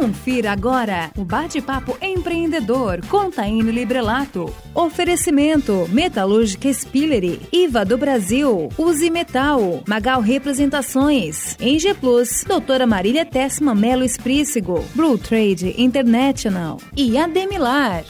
Confira 0.00 0.52
agora 0.52 1.10
o 1.14 1.26
bate-papo 1.26 1.94
empreendedor 2.00 3.06
com 3.06 3.28
Librelato. 3.70 4.46
Oferecimento 4.74 5.86
Metalúrgica 5.90 6.72
Spillery, 6.72 7.38
IVA 7.52 7.84
do 7.84 7.98
Brasil, 7.98 8.70
Use 8.78 9.10
Metal, 9.10 9.60
Magal 9.86 10.22
Representações, 10.22 11.54
Eng 11.60 11.94
Plus, 12.00 12.44
Doutora 12.44 12.86
Marília 12.86 13.26
Tessma 13.26 13.74
Melo 13.74 14.02
Esprícigo, 14.02 14.82
Blue 14.94 15.18
Trade 15.18 15.74
International 15.76 16.78
e 16.96 17.18
Ademilar. 17.18 18.02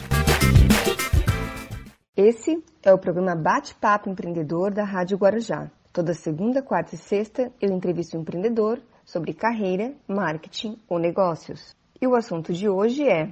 Esse 2.15 2.63
é 2.83 2.93
o 2.93 2.97
programa 2.97 3.35
Bate-Papo 3.35 4.09
Empreendedor 4.09 4.71
da 4.71 4.85
Rádio 4.85 5.17
Guarujá. 5.17 5.69
Toda 5.91 6.13
segunda, 6.13 6.61
quarta 6.61 6.95
e 6.95 6.97
sexta 6.97 7.51
eu 7.59 7.69
entrevisto 7.69 8.17
um 8.17 8.21
empreendedor 8.21 8.79
sobre 9.03 9.33
carreira, 9.33 9.93
marketing 10.07 10.77
ou 10.87 10.97
negócios. 10.97 11.80
E 12.03 12.07
o 12.07 12.15
assunto 12.15 12.51
de 12.51 12.67
hoje 12.67 13.07
é 13.07 13.31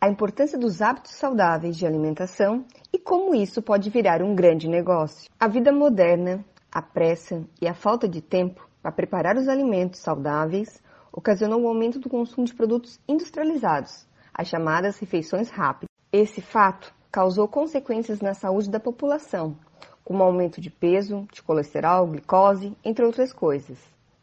a 0.00 0.08
importância 0.08 0.58
dos 0.58 0.82
hábitos 0.82 1.12
saudáveis 1.12 1.76
de 1.76 1.86
alimentação 1.86 2.64
e 2.92 2.98
como 2.98 3.32
isso 3.32 3.62
pode 3.62 3.90
virar 3.90 4.22
um 4.22 4.34
grande 4.34 4.66
negócio. 4.66 5.30
A 5.38 5.46
vida 5.46 5.70
moderna, 5.70 6.44
a 6.68 6.82
pressa 6.82 7.44
e 7.62 7.68
a 7.68 7.74
falta 7.74 8.08
de 8.08 8.20
tempo 8.20 8.68
para 8.82 8.90
preparar 8.90 9.36
os 9.36 9.46
alimentos 9.46 10.00
saudáveis 10.00 10.82
ocasionou 11.12 11.62
o 11.62 11.68
aumento 11.68 12.00
do 12.00 12.08
consumo 12.08 12.44
de 12.44 12.54
produtos 12.54 12.98
industrializados, 13.06 14.04
as 14.34 14.48
chamadas 14.48 14.98
refeições 14.98 15.48
rápidas. 15.48 15.88
Esse 16.12 16.40
fato 16.40 16.92
causou 17.12 17.46
consequências 17.46 18.20
na 18.20 18.34
saúde 18.34 18.68
da 18.68 18.80
população, 18.80 19.56
como 20.02 20.24
aumento 20.24 20.60
de 20.60 20.70
peso, 20.70 21.24
de 21.32 21.40
colesterol, 21.40 22.08
glicose, 22.08 22.76
entre 22.84 23.04
outras 23.04 23.32
coisas. 23.32 23.78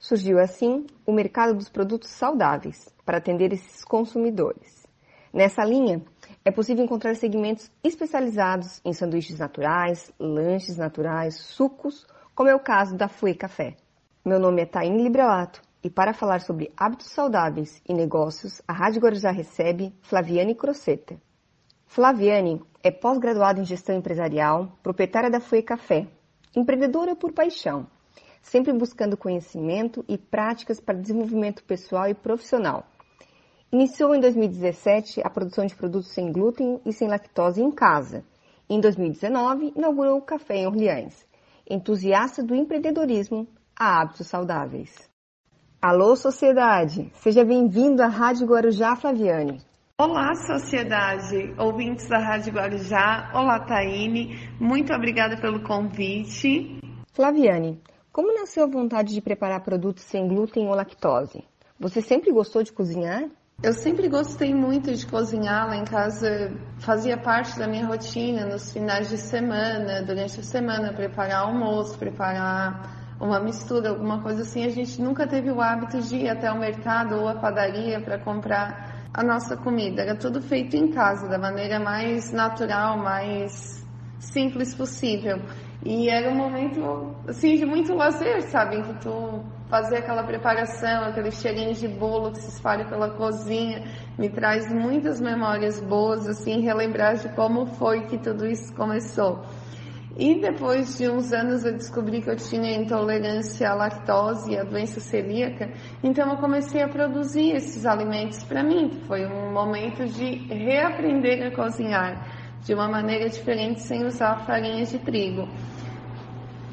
Surgiu 0.08 0.38
assim 0.38 0.86
o 1.04 1.12
mercado 1.12 1.55
dos 1.55 1.68
produtos 1.68 2.12
saudáveis 2.12 2.94
para 3.04 3.18
atender 3.18 3.52
esses 3.52 3.84
consumidores. 3.84 4.85
Nessa 5.34 5.66
linha, 5.66 5.99
é 6.46 6.52
possível 6.52 6.85
encontrar 6.85 7.16
segmentos 7.16 7.71
especializados 7.84 8.79
em 8.85 8.94
sanduíches 8.94 9.40
naturais, 9.40 10.13
lanches 10.20 10.77
naturais, 10.77 11.40
sucos, 11.40 12.05
como 12.35 12.48
é 12.48 12.54
o 12.54 12.60
caso 12.60 12.96
da 12.96 13.07
Fue 13.07 13.34
Café. 13.34 13.77
Meu 14.24 14.40
nome 14.40 14.62
é 14.62 14.68
Taine 14.68 15.02
Librelato 15.02 15.63
e 15.84 15.90
para 15.90 16.13
falar 16.13 16.41
sobre 16.41 16.72
hábitos 16.77 17.07
saudáveis 17.07 17.82
e 17.90 17.91
negócios, 17.91 18.62
a 18.68 18.74
Rádio 18.74 19.01
Guarujá 19.01 19.32
recebe 19.32 19.91
Flaviane 20.04 20.54
Croceta. 20.54 21.20
Flaviane 21.88 22.62
é 22.84 22.91
pós-graduada 22.91 23.60
em 23.60 23.66
gestão 23.66 23.96
empresarial, 23.96 24.77
proprietária 24.84 25.32
da 25.32 25.40
Fue 25.40 25.63
Café, 25.63 26.07
empreendedora 26.55 27.16
por 27.16 27.34
paixão, 27.34 27.88
sempre 28.46 28.71
buscando 28.71 29.18
conhecimento 29.18 30.05
e 30.07 30.18
práticas 30.18 30.79
para 30.79 30.98
desenvolvimento 30.98 31.63
pessoal 31.63 32.07
e 32.07 32.13
profissional. 32.13 32.85
Iniciou 33.71 34.13
em 34.13 34.20
2017 34.20 35.21
a 35.24 35.29
produção 35.29 35.65
de 35.65 35.76
produtos 35.76 36.13
sem 36.13 36.32
glúten 36.32 36.79
e 36.85 36.93
sem 36.93 37.07
lactose 37.07 37.62
em 37.62 37.71
casa. 37.71 38.23
Em 38.70 38.79
2019, 38.79 39.73
inaugurou 39.76 40.18
o 40.18 40.21
Café 40.21 40.57
em 40.57 40.68
Orleans, 40.68 41.26
entusiasta 41.68 42.43
do 42.43 42.55
empreendedorismo 42.55 43.48
a 43.77 44.01
hábitos 44.01 44.27
saudáveis. 44.27 44.93
Alô, 45.82 46.16
sociedade! 46.16 47.12
Seja 47.16 47.43
bem-vindo 47.43 48.01
à 48.01 48.07
Rádio 48.07 48.48
Guarujá 48.48 48.96
Flaviane. 48.96 49.60
Olá, 49.99 50.35
sociedade, 50.35 51.54
ouvintes 51.57 52.07
da 52.07 52.20
Rádio 52.20 52.54
Guarujá. 52.54 53.32
Olá, 53.34 53.60
Taine. 53.66 54.38
Muito 54.60 54.93
obrigada 54.93 55.35
pelo 55.38 55.63
convite. 55.63 56.79
Flaviane, 57.13 57.82
como 58.16 58.34
nasceu 58.34 58.63
a 58.63 58.68
vontade 58.68 59.13
de 59.13 59.20
preparar 59.20 59.60
produtos 59.60 60.05
sem 60.05 60.26
glúten 60.26 60.70
ou 60.70 60.74
lactose? 60.74 61.44
Você 61.77 61.99
sempre 61.99 62.32
gostou 62.32 62.63
de 62.63 62.72
cozinhar? 62.72 63.26
Eu 63.62 63.74
sempre 63.74 64.07
gostei 64.07 64.56
muito 64.56 64.96
de 64.96 65.06
cozinhar. 65.06 65.68
Lá 65.68 65.75
em 65.75 65.84
casa 65.84 66.50
fazia 66.80 67.18
parte 67.18 67.59
da 67.59 67.68
minha 67.68 67.85
rotina 67.85 68.45
nos 68.45 68.72
finais 68.72 69.09
de 69.09 69.17
semana, 69.17 70.01
durante 70.01 70.39
a 70.39 70.44
semana, 70.44 70.94
preparar 70.94 71.41
almoço, 71.41 72.00
preparar 72.00 73.17
uma 73.19 73.41
mistura, 73.41 73.89
alguma 73.89 74.23
coisa 74.23 74.44
assim. 74.44 74.63
A 74.63 74.69
gente 74.69 75.01
nunca 75.01 75.28
teve 75.28 75.51
o 75.51 75.59
hábito 75.59 76.00
de 76.00 76.16
ir 76.16 76.29
até 76.29 76.50
o 76.50 76.57
mercado 76.57 77.16
ou 77.16 77.28
a 77.28 77.35
padaria 77.35 78.00
para 78.00 78.18
comprar 78.18 79.09
a 79.13 79.22
nossa 79.22 79.57
comida. 79.57 80.03
Era 80.03 80.16
tudo 80.16 80.41
feito 80.41 80.78
em 80.78 80.89
casa, 80.89 81.28
da 81.28 81.38
maneira 81.38 81.81
mais 81.81 82.31
natural, 82.31 82.97
mais 82.97 83.85
simples 84.19 84.73
possível. 84.73 85.41
E 85.85 86.09
era 86.09 86.31
um 86.31 86.35
momento, 86.35 87.16
assim, 87.28 87.57
de 87.57 87.66
muito 87.66 87.94
lazer, 87.94 88.41
sabe? 88.41 88.81
Que 88.81 88.94
tu 89.01 89.44
fazia 89.69 90.00
aquela 90.00 90.23
preparação, 90.23 91.03
aquele 91.03 91.29
cheirinho 91.29 91.75
de 91.75 91.88
bolo 91.88 92.31
que 92.31 92.41
se 92.41 92.50
espalha 92.50 92.85
pela 92.85 93.12
cozinha, 93.12 93.84
me 94.18 94.28
traz 94.28 94.68
muitas 94.74 95.22
memórias 95.22 95.79
boas, 95.79 96.28
assim, 96.28 96.62
relembrar 96.62 97.18
de 97.18 97.29
como 97.35 97.68
foi 97.68 98.01
que 98.07 98.18
tudo 98.18 98.47
isso 98.47 98.74
começou. 98.74 99.44
E 100.18 100.41
depois 100.41 100.97
de 100.97 101.07
uns 101.07 101.31
anos 101.31 101.63
eu 101.66 101.74
descobri 101.74 102.19
que 102.19 102.31
eu 102.31 102.38
tinha 102.38 102.75
intolerância 102.75 103.69
à 103.69 103.75
lactose 103.75 104.53
e 104.53 104.57
à 104.57 104.63
doença 104.63 105.00
celíaca, 105.00 105.69
então 106.01 106.31
eu 106.31 106.38
comecei 106.38 106.81
a 106.81 106.88
produzir 106.88 107.51
esses 107.51 107.85
alimentos 107.85 108.44
para 108.44 108.63
mim. 108.63 108.90
Foi 109.07 109.24
um 109.25 109.51
momento 109.51 110.03
de 110.07 110.47
reaprender 110.47 111.45
a 111.45 111.51
cozinhar 111.51 112.25
de 112.63 112.74
uma 112.74 112.88
maneira 112.88 113.29
diferente 113.29 113.81
sem 113.81 114.06
usar 114.06 114.45
farinha 114.45 114.84
de 114.85 114.97
trigo. 115.00 115.47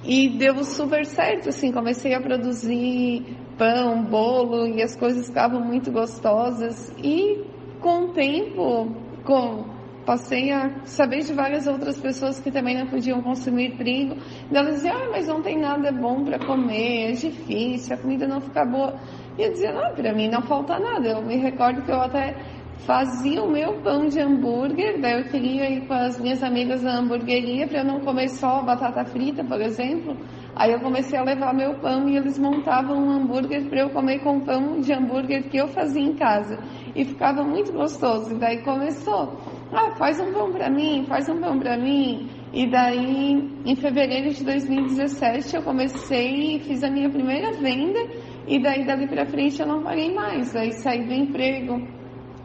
E 0.05 0.29
deu 0.31 0.65
super 0.65 1.07
certo, 1.07 1.49
assim, 1.49 1.71
comecei 1.71 2.13
a 2.13 2.21
produzir 2.21 3.37
pão, 3.57 4.03
bolo 4.03 4.67
e 4.67 4.83
as 4.83 4.97
coisas 4.97 5.29
ficavam 5.29 5.61
muito 5.61 5.93
gostosas. 5.93 6.93
E 6.99 7.45
com 7.81 8.07
o 8.07 8.13
tempo, 8.13 8.89
com, 9.25 9.65
passei 10.05 10.51
a 10.51 10.85
saber 10.85 11.21
de 11.21 11.33
várias 11.33 11.69
outras 11.69 12.01
pessoas 12.01 12.41
que 12.41 12.51
também 12.51 12.77
não 12.77 12.89
podiam 12.89 13.23
consumir 13.23 13.77
trigo. 13.77 14.17
E 14.51 14.57
elas 14.57 14.75
diziam, 14.75 14.97
ah, 14.97 15.09
mas 15.13 15.29
não 15.29 15.41
tem 15.41 15.57
nada 15.57 15.93
bom 15.93 16.25
para 16.25 16.39
comer, 16.41 17.11
é 17.11 17.13
difícil, 17.13 17.95
a 17.95 17.99
comida 17.99 18.27
não 18.27 18.41
fica 18.41 18.65
boa. 18.65 18.99
E 19.39 19.43
eu 19.43 19.53
dizia, 19.53 19.73
não, 19.73 19.95
para 19.95 20.13
mim 20.13 20.29
não 20.29 20.43
falta 20.43 20.79
nada. 20.79 21.09
Eu 21.09 21.23
me 21.23 21.37
recordo 21.37 21.83
que 21.83 21.91
eu 21.91 22.01
até 22.01 22.35
fazia 22.79 23.43
o 23.43 23.51
meu 23.51 23.81
pão 23.81 24.07
de 24.07 24.21
hambúrguer, 24.21 25.01
daí 25.01 25.21
eu 25.21 25.25
queria 25.29 25.71
ir 25.71 25.87
com 25.87 25.95
as 25.95 26.19
minhas 26.21 26.43
amigas 26.43 26.83
na 26.83 26.99
hamburgueria 26.99 27.67
para 27.69 27.79
eu 27.79 27.85
não 27.85 28.01
comer 28.01 28.29
só 28.29 28.63
batata 28.63 29.05
frita, 29.05 29.45
por 29.45 29.61
exemplo. 29.61 30.17
Aí 30.55 30.71
eu 30.71 30.81
comecei 30.81 31.19
a 31.19 31.23
levar 31.23 31.55
meu 31.55 31.75
pão 31.79 32.09
e 32.09 32.17
eles 32.17 32.39
montavam 32.39 32.99
um 32.99 33.11
hambúrguer 33.11 33.69
para 33.71 33.81
eu 33.81 33.91
comer 33.91 34.19
com 34.19 34.41
pão 34.41 34.81
de 34.81 34.93
hambúrguer 34.93 35.49
que 35.49 35.57
eu 35.57 35.69
fazia 35.69 36.03
em 36.03 36.15
casa. 36.15 36.59
E 36.95 37.05
ficava 37.05 37.43
muito 37.43 37.73
gostoso. 37.73 38.35
E 38.35 38.39
daí 38.39 38.63
começou, 38.63 39.39
ah, 39.73 39.93
faz 39.97 40.21
um 40.21 40.31
pão 40.33 40.53
para 40.53 40.69
mim, 40.69 41.07
faz 41.09 41.27
um 41.29 41.41
pão 41.41 41.59
para 41.59 41.79
mim. 41.79 42.29
E 42.53 42.71
daí, 42.71 43.51
em 43.65 43.77
fevereiro 43.77 44.31
de 44.31 44.45
2017, 44.45 45.57
eu 45.57 45.63
comecei 45.63 46.57
e 46.57 46.61
fiz 46.61 46.85
a 46.85 46.91
minha 46.91 47.09
primeira 47.09 47.53
venda. 47.53 48.01
E 48.47 48.61
daí, 48.61 48.85
dali 48.85 49.09
para 49.09 49.25
frente, 49.25 49.59
eu 49.59 49.67
não 49.67 49.83
parei 49.83 50.15
mais. 50.15 50.55
Aí 50.55 50.73
saí 50.73 51.07
do 51.07 51.15
emprego, 51.15 51.81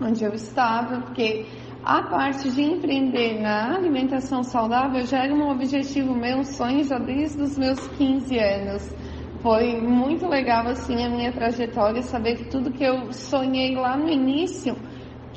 onde 0.02 0.24
eu 0.24 0.34
estava, 0.34 1.02
porque 1.02 1.46
a 1.84 2.04
parte 2.04 2.52
de 2.52 2.62
empreender 2.62 3.40
na 3.42 3.76
alimentação 3.76 4.44
saudável 4.44 5.06
já 5.06 5.24
era 5.24 5.34
um 5.34 5.50
objetivo 5.50 6.14
meu, 6.14 6.40
um 6.40 6.44
sonho 6.44 6.84
já 6.84 6.98
desde 6.98 7.42
os 7.42 7.58
meus 7.58 7.88
15 7.90 8.38
anos. 8.38 8.96
Foi 9.42 9.80
muito 9.80 10.28
legal 10.28 10.68
assim 10.68 11.04
a 11.04 11.10
minha 11.10 11.32
trajetória, 11.32 12.02
saber 12.02 12.36
que 12.36 12.46
tudo 12.46 12.72
que 12.72 12.84
eu 12.84 13.14
sonhei 13.14 13.76
lá 13.76 13.96
no 13.96 14.10
início 14.10 14.76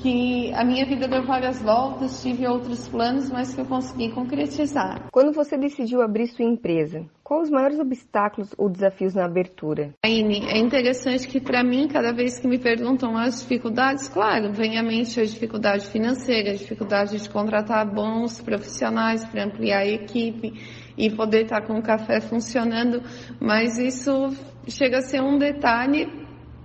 que 0.02 0.52
a 0.54 0.64
minha 0.64 0.86
vida 0.86 1.06
deu 1.06 1.22
várias 1.22 1.60
voltas, 1.60 2.22
tive 2.22 2.46
outros 2.46 2.88
planos, 2.88 3.30
mas 3.30 3.54
que 3.54 3.60
eu 3.60 3.66
consegui 3.66 4.10
concretizar. 4.12 5.08
Quando 5.12 5.32
você 5.32 5.58
decidiu 5.58 6.00
abrir 6.00 6.26
sua 6.28 6.44
empresa, 6.44 7.04
quais 7.22 7.44
os 7.44 7.50
maiores 7.50 7.78
obstáculos 7.78 8.54
ou 8.56 8.70
desafios 8.70 9.14
na 9.14 9.26
abertura? 9.26 9.94
Aine, 10.04 10.46
é 10.46 10.58
interessante 10.58 11.28
que 11.28 11.40
para 11.40 11.62
mim, 11.62 11.86
cada 11.86 12.12
vez 12.12 12.38
que 12.38 12.48
me 12.48 12.58
perguntam 12.58 13.16
as 13.16 13.40
dificuldades, 13.40 14.08
claro, 14.08 14.52
vem 14.52 14.78
à 14.78 14.82
mente 14.82 15.20
a 15.20 15.24
dificuldade 15.24 15.86
financeira, 15.86 16.50
a 16.50 16.56
dificuldade 16.56 17.18
de 17.18 17.28
contratar 17.28 17.86
bons 17.86 18.40
profissionais 18.40 19.24
para 19.24 19.44
ampliar 19.44 19.80
a 19.80 19.86
equipe 19.86 20.54
e 20.96 21.10
poder 21.10 21.44
estar 21.44 21.66
com 21.66 21.78
o 21.78 21.82
café 21.82 22.20
funcionando, 22.20 23.02
mas 23.40 23.78
isso 23.78 24.34
chega 24.68 24.98
a 24.98 25.02
ser 25.02 25.20
um 25.22 25.38
detalhe 25.38 26.19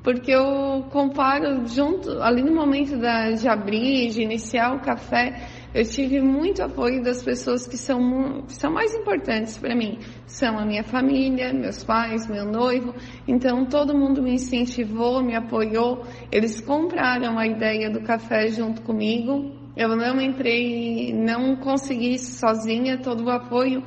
porque 0.06 0.32
eu 0.32 0.86
comparo 0.92 1.66
junto, 1.66 2.22
ali 2.22 2.44
no 2.44 2.54
momento 2.54 2.96
da, 2.96 3.32
de 3.32 3.50
abrir, 3.50 4.12
de 4.12 4.22
iniciar 4.22 4.76
o 4.76 4.80
café, 4.80 5.48
eu 5.74 5.84
tive 5.84 6.22
muito 6.22 6.62
apoio 6.62 7.02
das 7.02 7.24
pessoas 7.24 7.66
que 7.66 7.76
são, 7.76 8.44
que 8.44 8.54
são 8.54 8.72
mais 8.72 8.94
importantes 8.94 9.58
para 9.58 9.76
mim. 9.76 9.98
São 10.28 10.60
a 10.60 10.64
minha 10.64 10.84
família, 10.84 11.52
meus 11.52 11.84
pais, 11.84 12.28
meu 12.30 12.46
noivo. 12.46 12.94
Então 13.28 13.66
todo 13.66 13.98
mundo 13.98 14.22
me 14.22 14.36
incentivou, 14.36 15.24
me 15.24 15.36
apoiou. 15.36 16.06
Eles 16.32 16.62
compraram 16.62 17.40
a 17.40 17.48
ideia 17.48 17.90
do 17.90 18.02
café 18.02 18.48
junto 18.50 18.84
comigo. 18.84 19.56
Eu 19.76 19.96
não 19.96 20.22
entrei, 20.22 21.14
não 21.14 21.56
consegui 21.56 22.14
isso 22.14 22.40
sozinha, 22.40 23.00
todo 23.00 23.26
o 23.26 23.32
apoio 23.32 23.84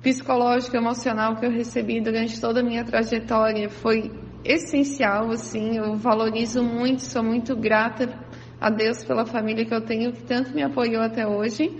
psicológico, 0.00 0.76
emocional 0.76 1.34
que 1.34 1.44
eu 1.44 1.50
recebi 1.50 2.00
durante 2.00 2.40
toda 2.40 2.60
a 2.60 2.62
minha 2.62 2.84
trajetória 2.84 3.68
foi 3.68 4.29
essencial, 4.44 5.30
assim, 5.30 5.76
eu 5.76 5.96
valorizo 5.96 6.62
muito, 6.62 7.02
sou 7.02 7.22
muito 7.22 7.56
grata 7.56 8.18
a 8.60 8.70
Deus 8.70 9.04
pela 9.04 9.24
família 9.24 9.64
que 9.64 9.74
eu 9.74 9.80
tenho, 9.80 10.12
que 10.12 10.22
tanto 10.22 10.54
me 10.54 10.62
apoiou 10.62 11.02
até 11.02 11.26
hoje. 11.26 11.70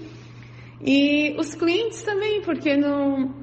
E 0.81 1.37
os 1.39 1.55
clientes 1.55 2.03
também, 2.03 2.41
porque 2.43 2.77
não, 2.77 3.35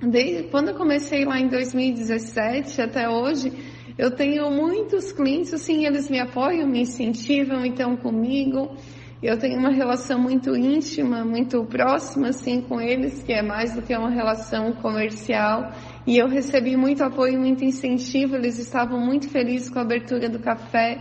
desde, 0.00 0.44
quando 0.44 0.68
eu 0.68 0.74
comecei 0.74 1.24
lá 1.24 1.38
em 1.38 1.48
2017 1.48 2.80
até 2.80 3.08
hoje, 3.08 3.52
eu 3.98 4.10
tenho 4.10 4.50
muitos 4.50 5.12
clientes, 5.12 5.54
assim, 5.54 5.86
eles 5.86 6.10
me 6.10 6.18
apoiam, 6.18 6.68
me 6.68 6.82
incentivam, 6.82 7.64
então 7.64 7.96
comigo. 7.96 8.76
Eu 9.22 9.38
tenho 9.38 9.58
uma 9.58 9.70
relação 9.70 10.18
muito 10.18 10.54
íntima, 10.54 11.24
muito 11.24 11.64
próxima, 11.64 12.28
assim, 12.28 12.60
com 12.60 12.78
eles, 12.78 13.22
que 13.22 13.32
é 13.32 13.40
mais 13.40 13.74
do 13.74 13.80
que 13.80 13.96
uma 13.96 14.10
relação 14.10 14.72
comercial. 14.74 15.72
E 16.06 16.16
eu 16.18 16.28
recebi 16.28 16.76
muito 16.76 17.02
apoio, 17.02 17.38
muito 17.38 17.64
incentivo. 17.64 18.36
Eles 18.36 18.58
estavam 18.58 19.00
muito 19.00 19.28
felizes 19.28 19.68
com 19.68 19.80
a 19.80 19.82
abertura 19.82 20.28
do 20.28 20.38
café. 20.38 21.00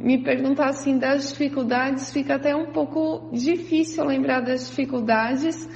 Me 0.00 0.22
perguntar 0.22 0.70
assim 0.70 0.98
das 0.98 1.28
dificuldades, 1.28 2.10
fica 2.10 2.36
até 2.36 2.56
um 2.56 2.72
pouco 2.72 3.30
difícil 3.32 4.04
lembrar 4.04 4.40
das 4.40 4.68
dificuldades 4.68 5.68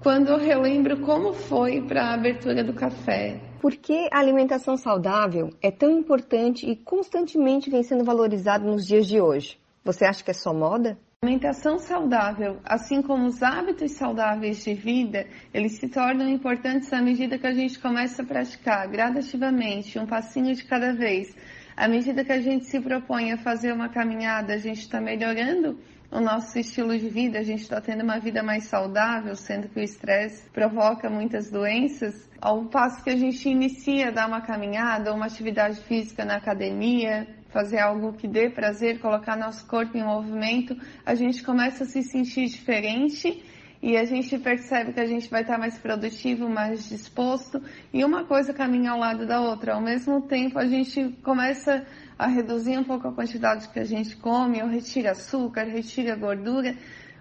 quando 0.00 0.28
eu 0.28 0.38
relembro 0.38 1.00
como 1.00 1.32
foi 1.32 1.80
para 1.80 2.06
a 2.06 2.14
abertura 2.14 2.62
do 2.62 2.72
café. 2.72 3.40
Por 3.60 3.72
que 3.76 4.08
a 4.12 4.18
alimentação 4.18 4.76
saudável 4.76 5.50
é 5.62 5.70
tão 5.70 5.90
importante 5.90 6.68
e 6.68 6.76
constantemente 6.76 7.70
vem 7.70 7.82
sendo 7.84 8.04
valorizada 8.04 8.64
nos 8.64 8.84
dias 8.84 9.06
de 9.06 9.20
hoje? 9.20 9.58
Você 9.84 10.04
acha 10.04 10.22
que 10.22 10.30
é 10.30 10.34
só 10.34 10.52
moda? 10.52 10.98
Alimentação 11.24 11.78
saudável, 11.78 12.58
assim 12.64 13.00
como 13.00 13.26
os 13.26 13.44
hábitos 13.44 13.92
saudáveis 13.92 14.64
de 14.64 14.74
vida, 14.74 15.24
eles 15.54 15.78
se 15.78 15.86
tornam 15.88 16.28
importantes 16.28 16.92
à 16.92 17.00
medida 17.00 17.38
que 17.38 17.46
a 17.46 17.54
gente 17.54 17.78
começa 17.78 18.22
a 18.22 18.26
praticar 18.26 18.88
gradativamente, 18.88 20.00
um 20.00 20.06
passinho 20.06 20.52
de 20.52 20.64
cada 20.64 20.92
vez. 20.92 21.32
À 21.76 21.86
medida 21.86 22.24
que 22.24 22.32
a 22.32 22.40
gente 22.40 22.64
se 22.64 22.80
propõe 22.80 23.30
a 23.30 23.38
fazer 23.38 23.72
uma 23.72 23.88
caminhada, 23.88 24.54
a 24.54 24.58
gente 24.58 24.80
está 24.80 25.00
melhorando 25.00 25.78
o 26.10 26.18
nosso 26.18 26.58
estilo 26.58 26.98
de 26.98 27.08
vida, 27.08 27.38
a 27.38 27.44
gente 27.44 27.62
está 27.62 27.80
tendo 27.80 28.02
uma 28.02 28.18
vida 28.18 28.42
mais 28.42 28.64
saudável, 28.64 29.36
sendo 29.36 29.68
que 29.68 29.78
o 29.78 29.82
estresse 29.82 30.50
provoca 30.50 31.08
muitas 31.08 31.48
doenças. 31.52 32.28
Ao 32.40 32.64
passo 32.64 33.00
que 33.04 33.10
a 33.10 33.16
gente 33.16 33.48
inicia 33.48 34.08
a 34.08 34.10
dar 34.10 34.26
uma 34.26 34.40
caminhada, 34.40 35.14
uma 35.14 35.26
atividade 35.26 35.80
física 35.82 36.24
na 36.24 36.34
academia, 36.34 37.28
fazer 37.52 37.78
algo 37.78 38.14
que 38.14 38.26
dê 38.26 38.48
prazer, 38.48 38.98
colocar 38.98 39.36
nosso 39.36 39.66
corpo 39.66 39.96
em 39.96 40.02
movimento, 40.02 40.76
a 41.04 41.14
gente 41.14 41.42
começa 41.42 41.84
a 41.84 41.86
se 41.86 42.02
sentir 42.02 42.46
diferente 42.46 43.44
e 43.82 43.96
a 43.96 44.04
gente 44.04 44.38
percebe 44.38 44.92
que 44.92 45.00
a 45.00 45.06
gente 45.06 45.28
vai 45.28 45.42
estar 45.42 45.58
mais 45.58 45.76
produtivo, 45.76 46.48
mais 46.48 46.88
disposto 46.88 47.60
e 47.92 48.04
uma 48.04 48.24
coisa 48.24 48.54
caminha 48.54 48.92
ao 48.92 48.98
lado 48.98 49.26
da 49.26 49.40
outra. 49.40 49.74
Ao 49.74 49.80
mesmo 49.80 50.22
tempo, 50.22 50.58
a 50.58 50.66
gente 50.66 51.10
começa 51.22 51.84
a 52.18 52.26
reduzir 52.26 52.78
um 52.78 52.84
pouco 52.84 53.08
a 53.08 53.12
quantidade 53.12 53.68
que 53.68 53.80
a 53.80 53.84
gente 53.84 54.16
come, 54.16 54.62
ou 54.62 54.68
retira 54.68 55.10
açúcar, 55.10 55.64
retira 55.64 56.14
gordura 56.14 56.76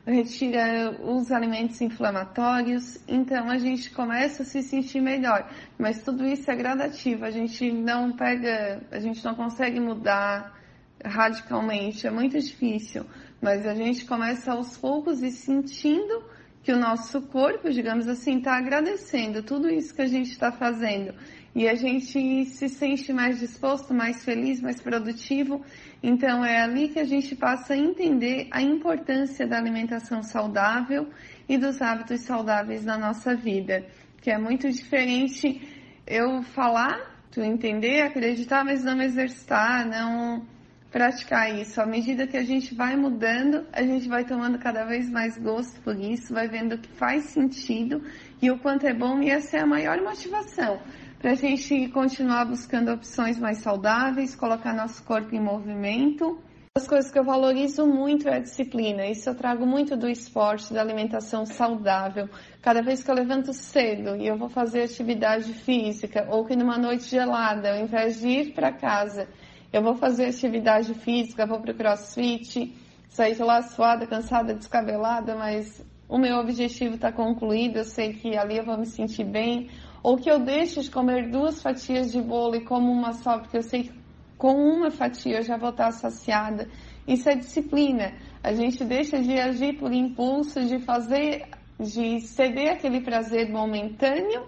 retira 0.05 0.97
os 1.03 1.31
alimentos 1.31 1.79
inflamatórios, 1.81 2.99
então 3.07 3.49
a 3.49 3.57
gente 3.57 3.91
começa 3.91 4.43
a 4.43 4.45
se 4.45 4.63
sentir 4.63 5.01
melhor. 5.01 5.49
Mas 5.77 6.03
tudo 6.03 6.25
isso 6.25 6.49
é 6.49 6.55
gradativo, 6.55 7.25
a 7.25 7.31
gente 7.31 7.71
não 7.71 8.11
pega, 8.11 8.81
a 8.91 8.99
gente 8.99 9.23
não 9.23 9.35
consegue 9.35 9.79
mudar 9.79 10.59
radicalmente, 11.03 12.07
é 12.07 12.11
muito 12.11 12.39
difícil, 12.39 13.05
mas 13.41 13.65
a 13.65 13.73
gente 13.73 14.05
começa 14.05 14.51
aos 14.51 14.77
poucos 14.77 15.21
e 15.21 15.31
sentindo 15.31 16.23
que 16.63 16.71
o 16.71 16.77
nosso 16.77 17.21
corpo, 17.23 17.71
digamos 17.71 18.07
assim, 18.07 18.37
está 18.37 18.55
agradecendo 18.55 19.41
tudo 19.41 19.69
isso 19.69 19.93
que 19.95 20.01
a 20.01 20.07
gente 20.07 20.31
está 20.31 20.51
fazendo 20.51 21.13
e 21.53 21.67
a 21.67 21.75
gente 21.75 22.45
se 22.45 22.69
sente 22.69 23.11
mais 23.11 23.39
disposto, 23.39 23.93
mais 23.93 24.23
feliz, 24.23 24.61
mais 24.61 24.81
produtivo. 24.81 25.63
Então 26.01 26.43
é 26.43 26.61
ali 26.61 26.89
que 26.89 26.99
a 26.99 27.03
gente 27.03 27.35
passa 27.35 27.73
a 27.73 27.77
entender 27.77 28.47
a 28.51 28.61
importância 28.61 29.45
da 29.45 29.57
alimentação 29.57 30.23
saudável 30.23 31.09
e 31.47 31.57
dos 31.57 31.81
hábitos 31.81 32.21
saudáveis 32.21 32.85
na 32.85 32.97
nossa 32.97 33.35
vida, 33.35 33.85
que 34.21 34.31
é 34.31 34.37
muito 34.37 34.69
diferente 34.71 35.61
eu 36.07 36.41
falar, 36.41 37.25
tu 37.29 37.41
entender, 37.41 38.01
acreditar, 38.01 38.63
mas 38.63 38.83
não 38.83 39.01
exercitar, 39.01 39.85
não 39.85 40.45
praticar 40.89 41.53
isso. 41.53 41.81
À 41.81 41.85
medida 41.85 42.27
que 42.27 42.37
a 42.37 42.43
gente 42.43 42.73
vai 42.73 42.95
mudando, 42.95 43.65
a 43.71 43.81
gente 43.81 44.07
vai 44.07 44.25
tomando 44.25 44.57
cada 44.57 44.85
vez 44.85 45.09
mais 45.09 45.37
gosto 45.37 45.79
por 45.81 45.97
isso, 45.97 46.33
vai 46.33 46.47
vendo 46.47 46.77
que 46.77 46.89
faz 46.93 47.25
sentido 47.25 48.01
e 48.41 48.49
o 48.49 48.59
quanto 48.59 48.85
é 48.87 48.93
bom, 48.93 49.21
e 49.21 49.29
essa 49.29 49.57
é 49.57 49.59
a 49.61 49.65
maior 49.65 50.01
motivação 50.01 50.81
para 51.21 51.33
a 51.33 51.35
gente 51.35 51.87
continuar 51.89 52.45
buscando 52.45 52.91
opções 52.91 53.37
mais 53.37 53.59
saudáveis, 53.59 54.35
colocar 54.35 54.73
nosso 54.73 55.03
corpo 55.03 55.35
em 55.35 55.39
movimento. 55.39 56.41
As 56.75 56.87
coisas 56.87 57.11
que 57.11 57.19
eu 57.19 57.23
valorizo 57.23 57.85
muito 57.85 58.27
é 58.27 58.37
a 58.37 58.39
disciplina. 58.39 59.05
Isso 59.05 59.29
eu 59.29 59.35
trago 59.35 59.63
muito 59.63 59.95
do 59.95 60.09
esporte, 60.09 60.73
da 60.73 60.81
alimentação 60.81 61.45
saudável. 61.45 62.27
Cada 62.59 62.81
vez 62.81 63.03
que 63.03 63.11
eu 63.11 63.13
levanto 63.13 63.53
cedo 63.53 64.15
e 64.15 64.25
eu 64.25 64.35
vou 64.35 64.49
fazer 64.49 64.81
atividade 64.81 65.53
física, 65.53 66.25
ou 66.27 66.43
que 66.43 66.55
numa 66.55 66.79
noite 66.79 67.03
gelada, 67.03 67.73
ao 67.73 67.83
invés 67.83 68.19
de 68.19 68.27
ir 68.27 68.53
para 68.55 68.71
casa, 68.71 69.27
eu 69.71 69.83
vou 69.83 69.93
fazer 69.93 70.25
atividade 70.25 70.91
física, 70.95 71.45
vou 71.45 71.61
para 71.61 71.71
o 71.71 71.75
crossfit, 71.75 72.75
sair 73.09 73.35
de 73.35 73.43
lá 73.43 73.61
suada, 73.61 74.07
cansada, 74.07 74.55
descabelada, 74.55 75.35
mas 75.35 75.85
o 76.09 76.17
meu 76.17 76.37
objetivo 76.37 76.95
está 76.95 77.11
concluído, 77.11 77.77
eu 77.77 77.85
sei 77.85 78.13
que 78.13 78.35
ali 78.35 78.57
eu 78.57 78.65
vou 78.65 78.77
me 78.77 78.87
sentir 78.87 79.23
bem 79.23 79.69
ou 80.03 80.17
que 80.17 80.29
eu 80.29 80.39
deixe 80.39 80.81
de 80.81 80.89
comer 80.89 81.29
duas 81.29 81.61
fatias 81.61 82.11
de 82.11 82.21
bolo 82.21 82.55
e 82.55 82.65
como 82.65 82.91
uma 82.91 83.13
só, 83.13 83.39
porque 83.39 83.57
eu 83.57 83.63
sei 83.63 83.83
que 83.83 84.01
com 84.37 84.55
uma 84.55 84.89
fatia 84.89 85.37
eu 85.37 85.43
já 85.43 85.55
vou 85.55 85.69
estar 85.69 85.91
saciada. 85.91 86.67
Isso 87.07 87.29
é 87.29 87.35
disciplina. 87.35 88.13
A 88.43 88.53
gente 88.53 88.83
deixa 88.83 89.21
de 89.21 89.39
agir 89.39 89.77
por 89.77 89.93
impulso, 89.93 90.65
de 90.65 90.79
fazer, 90.79 91.47
de 91.79 92.21
ceder 92.21 92.71
aquele 92.71 93.01
prazer 93.01 93.51
momentâneo, 93.51 94.47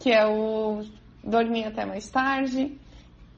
que 0.00 0.10
é 0.10 0.26
o 0.26 0.82
dormir 1.22 1.66
até 1.66 1.84
mais 1.84 2.10
tarde, 2.10 2.76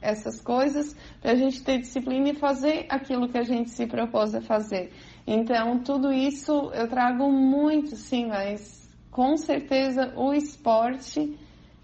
essas 0.00 0.40
coisas, 0.40 0.96
para 1.20 1.32
a 1.32 1.36
gente 1.36 1.62
ter 1.62 1.78
disciplina 1.78 2.30
e 2.30 2.34
fazer 2.34 2.86
aquilo 2.88 3.28
que 3.28 3.38
a 3.38 3.42
gente 3.42 3.70
se 3.70 3.86
propôs 3.86 4.34
a 4.34 4.40
fazer. 4.40 4.90
Então, 5.26 5.78
tudo 5.80 6.12
isso 6.12 6.70
eu 6.74 6.88
trago 6.88 7.30
muito, 7.30 7.96
sim, 7.96 8.26
mas 8.26 8.81
com 9.12 9.36
certeza 9.36 10.14
o 10.16 10.32
esporte 10.32 11.38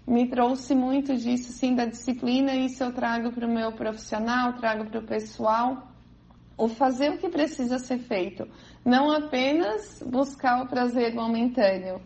me 0.05 0.27
trouxe 0.27 0.73
muito 0.73 1.15
disso, 1.15 1.53
sim, 1.53 1.75
da 1.75 1.85
disciplina, 1.85 2.55
e 2.55 2.65
isso 2.65 2.83
eu 2.83 2.91
trago 2.91 3.31
para 3.31 3.45
o 3.45 3.53
meu 3.53 3.71
profissional, 3.71 4.53
trago 4.53 4.89
para 4.89 4.99
o 4.99 5.05
pessoal. 5.05 5.87
O 6.57 6.67
fazer 6.67 7.11
o 7.11 7.17
que 7.19 7.29
precisa 7.29 7.77
ser 7.77 7.99
feito, 7.99 8.45
não 8.83 9.09
apenas 9.11 10.03
buscar 10.05 10.61
o 10.61 10.67
prazer 10.67 11.13
momentâneo. 11.13 12.01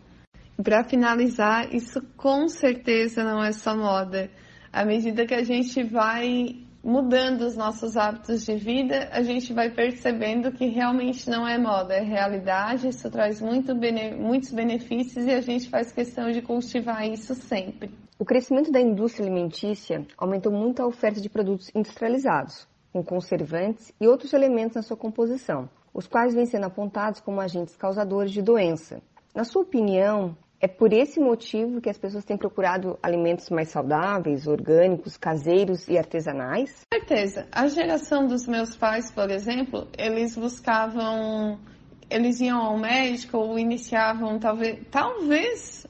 Para 0.62 0.84
finalizar, 0.84 1.74
isso 1.74 2.00
com 2.16 2.46
certeza 2.46 3.24
não 3.24 3.42
é 3.42 3.50
só 3.50 3.74
moda. 3.76 4.30
À 4.72 4.84
medida 4.84 5.26
que 5.26 5.34
a 5.34 5.42
gente 5.42 5.82
vai 5.82 6.64
mudando 6.84 7.40
os 7.42 7.56
nossos 7.56 7.96
hábitos 7.96 8.44
de 8.44 8.56
vida, 8.56 9.08
a 9.10 9.22
gente 9.22 9.54
vai 9.54 9.70
percebendo 9.70 10.52
que 10.52 10.66
realmente 10.66 11.30
não 11.30 11.48
é 11.48 11.56
moda, 11.56 11.94
é 11.94 12.02
realidade, 12.02 12.88
isso 12.88 13.10
traz 13.10 13.40
muito 13.40 13.74
bene, 13.74 14.14
muitos 14.14 14.52
benefícios 14.52 15.24
e 15.24 15.30
a 15.30 15.40
gente 15.40 15.70
faz 15.70 15.90
questão 15.90 16.30
de 16.30 16.42
cultivar 16.42 17.08
isso 17.08 17.34
sempre. 17.34 17.90
O 18.18 18.24
crescimento 18.24 18.70
da 18.70 18.80
indústria 18.80 19.24
alimentícia 19.24 20.06
aumentou 20.18 20.52
muito 20.52 20.82
a 20.82 20.86
oferta 20.86 21.22
de 21.22 21.30
produtos 21.30 21.70
industrializados, 21.74 22.68
com 22.92 23.02
conservantes 23.02 23.90
e 23.98 24.06
outros 24.06 24.34
elementos 24.34 24.76
na 24.76 24.82
sua 24.82 24.96
composição, 24.96 25.70
os 25.92 26.06
quais 26.06 26.34
vêm 26.34 26.44
sendo 26.44 26.66
apontados 26.66 27.20
como 27.20 27.40
agentes 27.40 27.76
causadores 27.76 28.30
de 28.30 28.42
doença. 28.42 29.00
Na 29.34 29.44
sua 29.44 29.62
opinião, 29.62 30.36
é 30.64 30.66
por 30.66 30.94
esse 30.94 31.20
motivo 31.20 31.78
que 31.78 31.90
as 31.90 31.98
pessoas 31.98 32.24
têm 32.24 32.38
procurado 32.38 32.98
alimentos 33.02 33.50
mais 33.50 33.68
saudáveis, 33.68 34.46
orgânicos, 34.46 35.14
caseiros 35.18 35.86
e 35.88 35.98
artesanais? 35.98 36.86
Com 36.90 36.98
certeza. 36.98 37.46
A 37.52 37.66
geração 37.66 38.26
dos 38.26 38.46
meus 38.46 38.74
pais, 38.74 39.10
por 39.10 39.30
exemplo, 39.30 39.86
eles 39.98 40.34
buscavam, 40.34 41.60
eles 42.08 42.40
iam 42.40 42.58
ao 42.62 42.78
médico 42.78 43.36
ou 43.36 43.58
iniciavam 43.58 44.38
talvez, 44.38 44.78
talvez 44.90 45.86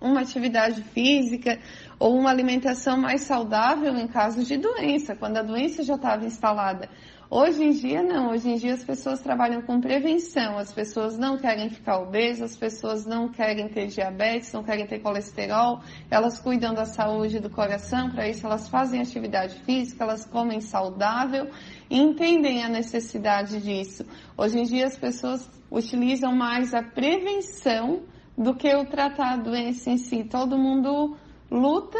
uma 0.00 0.22
atividade 0.22 0.82
física 0.82 1.58
ou 1.98 2.16
uma 2.16 2.30
alimentação 2.30 2.96
mais 2.96 3.20
saudável 3.20 3.94
em 3.96 4.06
caso 4.06 4.42
de 4.42 4.56
doença, 4.56 5.14
quando 5.14 5.36
a 5.36 5.42
doença 5.42 5.82
já 5.82 5.96
estava 5.96 6.24
instalada. 6.24 6.88
Hoje 7.28 7.64
em 7.64 7.70
dia, 7.72 8.04
não. 8.04 8.30
Hoje 8.30 8.48
em 8.48 8.56
dia, 8.56 8.74
as 8.74 8.84
pessoas 8.84 9.20
trabalham 9.20 9.60
com 9.62 9.80
prevenção. 9.80 10.58
As 10.58 10.72
pessoas 10.72 11.18
não 11.18 11.36
querem 11.36 11.68
ficar 11.68 11.98
obesas, 11.98 12.52
as 12.52 12.56
pessoas 12.56 13.04
não 13.04 13.28
querem 13.28 13.68
ter 13.68 13.88
diabetes, 13.88 14.52
não 14.52 14.62
querem 14.62 14.86
ter 14.86 15.00
colesterol. 15.00 15.80
Elas 16.08 16.38
cuidam 16.38 16.72
da 16.72 16.84
saúde 16.84 17.40
do 17.40 17.50
coração. 17.50 18.10
Para 18.10 18.28
isso, 18.28 18.46
elas 18.46 18.68
fazem 18.68 19.00
atividade 19.00 19.56
física, 19.64 20.04
elas 20.04 20.24
comem 20.24 20.60
saudável 20.60 21.50
e 21.90 21.98
entendem 21.98 22.62
a 22.62 22.68
necessidade 22.68 23.60
disso. 23.60 24.06
Hoje 24.38 24.60
em 24.60 24.62
dia, 24.62 24.86
as 24.86 24.96
pessoas 24.96 25.50
utilizam 25.68 26.32
mais 26.32 26.72
a 26.74 26.82
prevenção 26.82 28.04
do 28.38 28.54
que 28.54 28.72
o 28.72 28.84
tratar 28.84 29.32
a 29.32 29.36
doença 29.36 29.90
em 29.90 29.96
si. 29.96 30.22
Todo 30.22 30.56
mundo 30.56 31.16
luta 31.50 31.98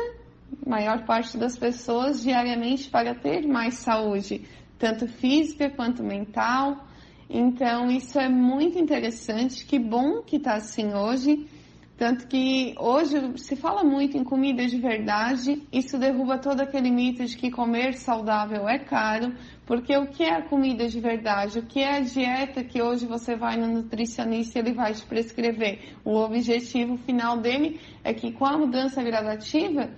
maior 0.64 1.04
parte 1.04 1.37
das 1.37 1.59
pessoas 1.59 2.23
diariamente 2.23 2.88
para 2.88 3.14
ter 3.14 3.47
mais 3.47 3.75
saúde, 3.75 4.47
tanto 4.78 5.06
física 5.06 5.71
quanto 5.71 6.02
mental. 6.02 6.87
Então, 7.28 7.90
isso 7.90 8.18
é 8.18 8.28
muito 8.28 8.78
interessante. 8.78 9.64
Que 9.66 9.78
bom 9.78 10.23
que 10.23 10.37
está 10.37 10.54
assim 10.54 10.95
hoje. 10.95 11.47
Tanto 11.97 12.26
que 12.28 12.75
hoje 12.78 13.38
se 13.38 13.56
fala 13.56 13.83
muito 13.83 14.18
em 14.18 14.25
comida 14.25 14.66
de 14.66 14.78
verdade, 14.78 15.62
isso 15.73 15.97
derruba 15.97 16.37
todo 16.37 16.61
aquele 16.61 16.90
mito 16.90 17.25
de 17.25 17.35
que 17.35 17.50
comer 17.50 17.95
saudável 17.95 18.68
é 18.68 18.78
caro, 18.78 19.33
porque 19.64 19.97
o 19.97 20.06
que 20.06 20.23
é 20.23 20.35
a 20.35 20.42
comida 20.42 20.87
de 20.88 21.00
verdade? 21.00 21.59
O 21.59 21.62
que 21.62 21.80
é 21.80 21.97
a 21.97 22.00
dieta 22.00 22.62
que 22.62 22.83
hoje 22.83 23.06
você 23.06 23.35
vai 23.35 23.56
no 23.56 23.68
nutricionista 23.68 24.59
e 24.59 24.62
ele 24.62 24.75
vai 24.75 24.92
te 24.92 25.06
prescrever? 25.06 25.97
O 26.04 26.16
objetivo 26.16 26.99
final 26.99 27.38
dele 27.38 27.80
é 28.04 28.12
que 28.12 28.30
com 28.30 28.45
a 28.45 28.59
mudança 28.59 29.02
gradativa, 29.02 29.88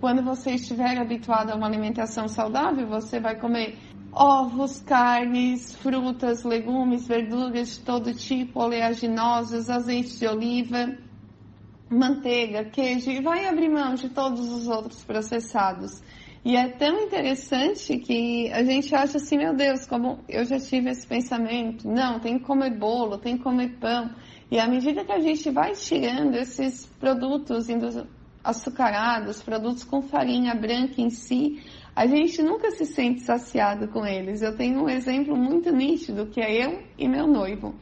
quando 0.00 0.22
você 0.22 0.52
estiver 0.52 0.96
habituado 0.96 1.50
a 1.50 1.54
uma 1.54 1.66
alimentação 1.66 2.28
saudável, 2.28 2.86
você 2.86 3.20
vai 3.20 3.38
comer 3.38 3.76
ovos, 4.16 4.80
carnes, 4.80 5.76
frutas, 5.76 6.42
legumes, 6.42 7.06
verduras 7.06 7.76
de 7.76 7.80
todo 7.80 8.14
tipo, 8.14 8.60
oleaginosas, 8.60 9.68
azeite 9.68 10.18
de 10.18 10.26
oliva, 10.26 10.96
manteiga, 11.90 12.64
queijo 12.64 13.10
e 13.10 13.20
vai 13.20 13.46
abrir 13.46 13.68
mão 13.68 13.94
de 13.94 14.08
todos 14.08 14.50
os 14.50 14.66
outros 14.68 15.04
processados. 15.04 16.02
E 16.42 16.56
é 16.56 16.68
tão 16.68 16.98
interessante 17.00 17.98
que 17.98 18.50
a 18.52 18.62
gente 18.62 18.94
acha 18.94 19.18
assim, 19.18 19.36
meu 19.36 19.54
Deus, 19.54 19.84
como 19.84 20.20
eu 20.28 20.44
já 20.44 20.58
tive 20.58 20.90
esse 20.90 21.06
pensamento, 21.06 21.86
não, 21.86 22.18
tem 22.18 22.38
que 22.38 22.44
comer 22.44 22.70
bolo, 22.70 23.18
tem 23.18 23.36
que 23.36 23.42
comer 23.42 23.76
pão. 23.78 24.14
E 24.50 24.58
à 24.58 24.66
medida 24.66 25.04
que 25.04 25.12
a 25.12 25.18
gente 25.18 25.50
vai 25.50 25.72
tirando 25.72 26.36
esses 26.36 26.86
produtos 27.00 27.68
açucarados, 28.48 29.42
produtos 29.42 29.84
com 29.84 30.02
farinha 30.02 30.54
branca 30.54 31.00
em 31.00 31.10
si, 31.10 31.62
a 31.94 32.06
gente 32.06 32.42
nunca 32.42 32.70
se 32.70 32.86
sente 32.86 33.20
saciado 33.20 33.88
com 33.88 34.06
eles. 34.06 34.42
Eu 34.42 34.56
tenho 34.56 34.84
um 34.84 34.88
exemplo 34.88 35.36
muito 35.36 35.72
nítido 35.72 36.26
que 36.26 36.40
é 36.40 36.66
eu 36.66 36.82
e 36.98 37.08
meu 37.08 37.26
noivo 37.26 37.74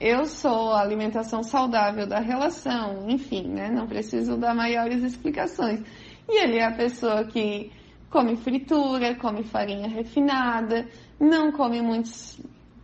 eu 0.00 0.24
sou 0.24 0.72
a 0.72 0.80
alimentação 0.80 1.42
saudável 1.42 2.06
da 2.06 2.18
relação, 2.20 3.06
enfim, 3.10 3.46
né? 3.46 3.68
Não 3.70 3.86
preciso 3.86 4.34
dar 4.38 4.54
maiores 4.54 5.02
explicações. 5.02 5.82
E 6.26 6.42
ele 6.42 6.56
é 6.56 6.64
a 6.64 6.72
pessoa 6.72 7.24
que 7.24 7.70
come 8.08 8.34
fritura, 8.36 9.14
come 9.16 9.44
farinha 9.44 9.88
refinada, 9.88 10.88
não 11.20 11.52
come 11.52 11.82
muitos, 11.82 12.40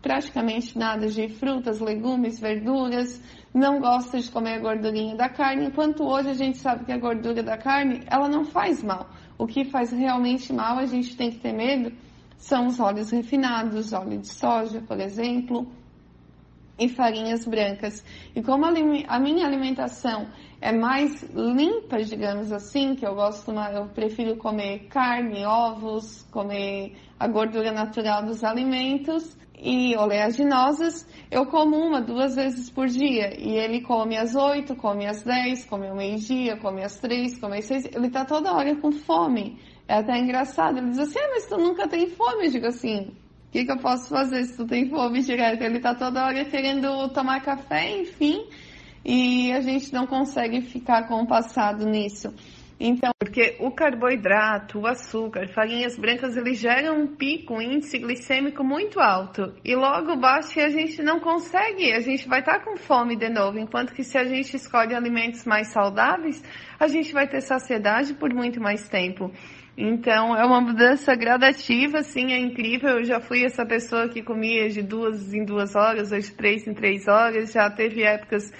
praticamente 0.07 0.79
nada 0.79 1.09
de 1.09 1.29
frutas, 1.29 1.81
legumes, 1.81 2.39
verduras, 2.39 3.21
não 3.53 3.81
gosta 3.81 4.21
de 4.21 4.31
comer 4.31 4.55
a 4.55 4.61
gordurinha 4.61 5.17
da 5.17 5.29
carne, 5.29 5.67
enquanto 5.67 6.05
hoje 6.05 6.29
a 6.29 6.35
gente 6.35 6.59
sabe 6.59 6.85
que 6.85 6.93
a 6.93 6.97
gordura 6.97 7.43
da 7.43 7.59
carne, 7.59 8.03
ela 8.07 8.29
não 8.29 8.45
faz 8.45 8.85
mal. 8.85 9.11
O 9.37 9.49
que 9.49 9.65
faz 9.65 9.91
realmente 9.91 10.53
mal, 10.53 10.79
a 10.79 10.87
gente 10.87 11.17
tem 11.17 11.33
que 11.33 11.41
ter 11.41 11.53
medo, 11.53 11.93
são 12.39 12.69
os 12.69 12.79
óleos 12.79 13.11
refinados, 13.11 13.93
óleo 13.93 14.19
de 14.19 14.29
soja, 14.29 14.81
por 14.81 15.01
exemplo, 15.01 15.67
e 16.79 16.89
farinhas 16.89 17.45
brancas. 17.45 18.05
E 18.33 18.41
como 18.41 18.65
a, 18.65 19.19
minha 19.19 19.45
alimentação 19.45 20.29
é 20.61 20.71
mais 20.71 21.21
limpa, 21.35 21.99
digamos 21.99 22.53
assim, 22.53 22.95
que 22.95 23.05
eu 23.05 23.17
gosto, 23.17 23.51
eu 23.51 23.87
prefiro 23.87 24.37
comer 24.37 24.87
carne, 24.89 25.45
ovos, 25.45 26.23
comer 26.31 26.95
a 27.19 27.27
gordura 27.27 27.73
natural 27.73 28.25
dos 28.25 28.45
alimentos 28.45 29.37
e 29.59 29.97
oleaginosas, 29.97 31.07
eu 31.31 31.47
como 31.47 31.77
uma, 31.77 32.01
duas 32.01 32.37
vezes 32.37 32.71
por 32.71 32.87
dia. 32.87 33.35
E 33.39 33.57
ele 33.57 33.81
come 33.81 34.17
às 34.17 34.35
oito, 34.35 34.77
come 34.77 35.07
às 35.07 35.23
dez, 35.23 35.65
come 35.65 35.89
ao 35.89 35.97
meio-dia, 35.97 36.57
come 36.57 36.83
às 36.83 36.99
três, 36.99 37.39
come 37.39 37.59
às 37.59 37.65
seis. 37.65 37.85
Ele 37.95 38.11
tá 38.11 38.25
toda 38.25 38.53
hora 38.53 38.77
com 38.77 38.93
fome. 38.93 39.59
É 39.89 39.95
até 39.95 40.19
engraçado. 40.19 40.79
Ele 40.79 40.91
diz 40.91 40.99
assim, 40.99 41.19
ah, 41.19 41.29
mas 41.31 41.47
tu 41.47 41.57
nunca 41.57 41.89
tem 41.89 42.09
fome? 42.09 42.47
Eu 42.47 42.51
digo 42.51 42.67
assim, 42.67 43.13
o 43.49 43.51
que, 43.51 43.65
que 43.65 43.73
eu 43.73 43.79
posso 43.79 44.09
fazer 44.09 44.45
se 44.45 44.57
tu 44.57 44.67
tem 44.67 44.91
fome 44.91 45.21
direto? 45.23 45.63
Ele 45.63 45.81
tá 45.81 45.95
toda 45.95 46.27
hora 46.27 46.45
querendo 46.45 47.09
tomar 47.11 47.41
café, 47.41 48.01
enfim, 48.01 48.47
e 49.05 49.53
a 49.53 49.61
gente 49.61 49.93
não 49.93 50.07
consegue 50.07 50.61
ficar 50.61 51.07
com 51.09 51.23
o 51.23 51.27
passado 51.27 51.87
nisso. 51.87 52.35
Então, 52.79 53.11
porque 53.19 53.57
o 53.59 53.71
carboidrato, 53.71 54.79
o 54.79 54.87
açúcar, 54.87 55.49
farinhas 55.49 55.99
brancas, 55.99 56.37
eles 56.37 56.59
geram 56.59 57.01
um 57.01 57.07
pico, 57.17 57.55
um 57.55 57.63
índice 57.63 57.99
glicêmico 57.99 58.63
muito 58.63 59.01
alto. 59.01 59.55
E 59.65 59.75
logo 59.75 60.15
baixo 60.17 60.61
a 60.61 60.69
gente 60.69 61.03
não 61.03 61.19
consegue, 61.19 61.93
a 61.93 62.01
gente 62.01 62.29
vai 62.29 62.41
estar 62.41 62.59
tá 62.59 62.65
com 62.65 62.77
fome 62.77 63.17
de 63.17 63.31
novo. 63.31 63.59
Enquanto 63.59 63.95
que 63.95 64.05
se 64.05 64.19
a 64.19 64.25
gente 64.25 64.57
escolhe 64.57 64.95
alimentos 64.95 65.47
mais 65.47 65.69
saudáveis, 65.69 66.43
a 66.79 66.87
gente 66.87 67.15
vai 67.15 67.27
ter 67.27 67.41
saciedade 67.41 68.13
por 68.13 68.33
muito 68.35 68.61
mais 68.61 68.87
tempo. 68.89 69.33
Então 69.79 70.37
é 70.37 70.45
uma 70.45 70.61
mudança 70.61 71.15
gradativa, 71.15 71.99
assim, 71.99 72.33
é 72.33 72.39
incrível. 72.39 72.99
Eu 72.99 73.05
já 73.05 73.21
fui 73.21 73.43
essa 73.43 73.65
pessoa 73.65 74.09
que 74.09 74.23
comia 74.23 74.69
de 74.69 74.83
duas 74.83 75.33
em 75.33 75.45
duas 75.45 75.75
horas, 75.75 76.11
de 76.11 76.33
três 76.33 76.67
em 76.67 76.75
três 76.75 77.09
horas. 77.09 77.53
Já 77.53 77.71
teve 77.71 78.03
épocas 78.03 78.51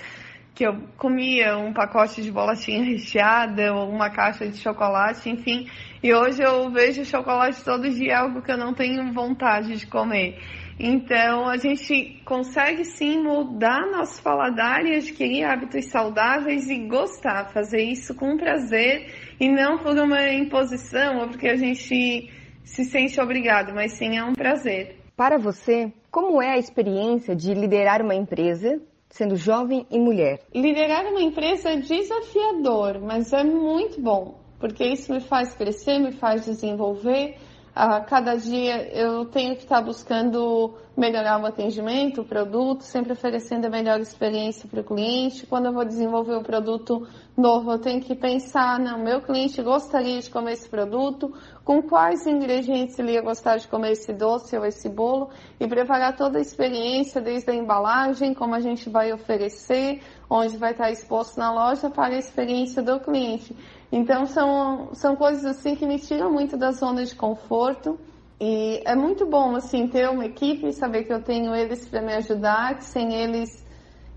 que 0.57 0.67
eu 0.67 0.75
comia 0.97 1.59
um 1.59 1.75
pacote 1.75 2.23
de 2.23 2.33
bolachinha 2.33 2.83
recheada 2.83 3.75
ou 3.75 3.91
uma 3.91 4.09
caixa 4.09 4.49
de 4.49 4.57
chocolate, 4.57 5.29
enfim. 5.29 5.69
E 6.03 6.15
hoje 6.15 6.43
eu 6.43 6.71
vejo 6.71 7.05
chocolate 7.05 7.63
todo 7.63 7.91
dia, 7.91 8.21
algo 8.21 8.41
que 8.41 8.51
eu 8.51 8.57
não 8.57 8.73
tenho 8.73 9.13
vontade 9.13 9.77
de 9.77 9.87
comer. 9.87 10.39
Então, 10.81 11.47
a 11.47 11.59
gente 11.59 12.23
consegue 12.25 12.87
sim 12.87 13.23
mudar 13.23 13.87
nosso 13.91 14.23
paladar 14.23 14.85
e 14.87 14.97
adquirir 14.97 15.45
hábitos 15.45 15.91
saudáveis 15.91 16.71
e 16.71 16.87
gostar, 16.87 17.53
fazer 17.53 17.83
isso 17.83 18.15
com 18.15 18.39
prazer 18.39 19.13
e 19.39 19.51
não 19.51 19.77
por 19.77 19.95
uma 19.99 20.27
imposição 20.33 21.19
ou 21.19 21.29
porque 21.29 21.49
a 21.49 21.57
gente 21.57 22.31
se 22.65 22.85
sente 22.85 23.21
obrigado, 23.21 23.75
mas 23.75 23.93
sim 23.93 24.17
é 24.17 24.25
um 24.25 24.33
prazer. 24.33 24.97
Para 25.15 25.37
você, 25.37 25.93
como 26.11 26.41
é 26.41 26.53
a 26.53 26.59
experiência 26.59 27.37
de 27.37 27.53
liderar 27.53 28.01
uma 28.01 28.15
empresa, 28.15 28.81
sendo 29.11 29.37
jovem 29.37 29.87
e 29.91 29.99
mulher? 29.99 30.41
Liderar 30.55 31.07
uma 31.07 31.23
empresa 31.23 31.71
é 31.71 31.77
desafiador, 31.77 33.01
mas 33.01 33.33
é 33.33 33.45
muito 33.45 34.01
bom, 34.01 34.39
porque 34.59 34.85
isso 34.85 35.13
me 35.13 35.21
faz 35.21 35.55
crescer, 35.55 35.99
me 35.99 36.13
faz 36.13 36.45
desenvolver 36.45 37.37
a 37.77 38.01
cada 38.01 38.37
dia 38.37 38.89
eu 38.97 39.27
tenho 39.27 39.55
que 39.55 39.65
estar 39.65 39.83
buscando 39.83 40.75
melhorar 40.97 41.39
o 41.43 41.45
atendimento, 41.45 42.23
o 42.23 42.25
produto, 42.25 42.81
sempre 42.81 43.13
oferecendo 43.13 43.67
a 43.67 43.69
melhor 43.69 44.01
experiência 44.01 44.67
para 44.67 44.81
o 44.81 44.85
cliente. 44.85 45.47
Quando 45.47 45.67
eu 45.67 45.75
vou 45.75 45.85
desenvolver 45.85 46.35
um 46.37 46.43
produto 46.43 47.07
novo, 47.37 47.73
eu 47.73 47.79
tenho 47.79 48.01
que 48.01 48.15
pensar, 48.15 48.81
não, 48.81 48.99
meu 48.99 49.21
cliente 49.21 49.61
gostaria 49.63 50.19
de 50.19 50.31
comer 50.31 50.55
esse 50.55 50.67
produto, 50.67 51.35
com 51.63 51.83
quais 51.83 52.27
ingredientes 52.27 52.99
ele 52.99 53.13
ia 53.13 53.21
gostar 53.21 53.59
de 53.59 53.69
comer 53.69 53.93
esse 53.93 54.11
doce 54.11 54.57
ou 54.57 54.65
esse 54.65 54.89
bolo, 54.89 55.29
e 55.61 55.69
preparar 55.69 56.17
toda 56.17 56.39
a 56.39 56.41
experiência, 56.41 57.21
desde 57.21 57.51
a 57.51 57.55
embalagem, 57.55 58.33
como 58.33 58.55
a 58.55 58.61
gente 58.61 58.89
vai 58.89 59.13
oferecer, 59.13 60.01
onde 60.31 60.57
vai 60.57 60.71
estar 60.71 60.91
exposto 60.91 61.37
na 61.37 61.53
loja, 61.53 61.91
para 61.91 62.15
a 62.15 62.19
experiência 62.19 62.83
do 62.83 62.99
cliente. 63.01 63.55
Então 63.91 64.27
são, 64.27 64.91
são 64.95 65.17
coisas 65.17 65.45
assim 65.45 65.75
que 65.75 65.87
me 65.87 65.99
tiram 65.99 66.31
muito 66.31 66.57
da 66.57 66.73
zona 66.73 67.05
de 67.05 67.15
conforto. 67.15 67.99
E 68.41 68.83
é 68.85 68.95
muito 68.95 69.27
bom 69.27 69.57
assim 69.57 69.89
ter 69.89 70.09
uma 70.11 70.27
equipe, 70.27 70.73
saber 70.73 71.05
que 71.05 71.13
eu 71.13 71.23
tenho 71.23 71.55
eles 71.55 71.89
para 71.89 72.03
me 72.03 72.13
ajudar, 72.15 72.77
que 72.77 72.85
sem 72.85 73.15
eles 73.15 73.65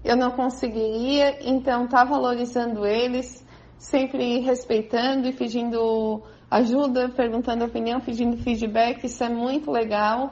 eu 0.04 0.16
não 0.16 0.32
conseguiria. 0.32 1.38
Então 1.42 1.88
tá 1.88 2.04
valorizando 2.04 2.86
eles, 2.86 3.46
sempre 3.78 4.40
respeitando 4.40 5.28
e 5.28 5.34
pedindo 5.34 6.22
ajuda, 6.50 7.10
perguntando 7.10 7.64
opinião, 7.64 8.02
pedindo 8.02 8.38
feedback, 8.38 9.04
isso 9.06 9.24
é 9.24 9.30
muito 9.30 9.72
legal. 9.72 10.32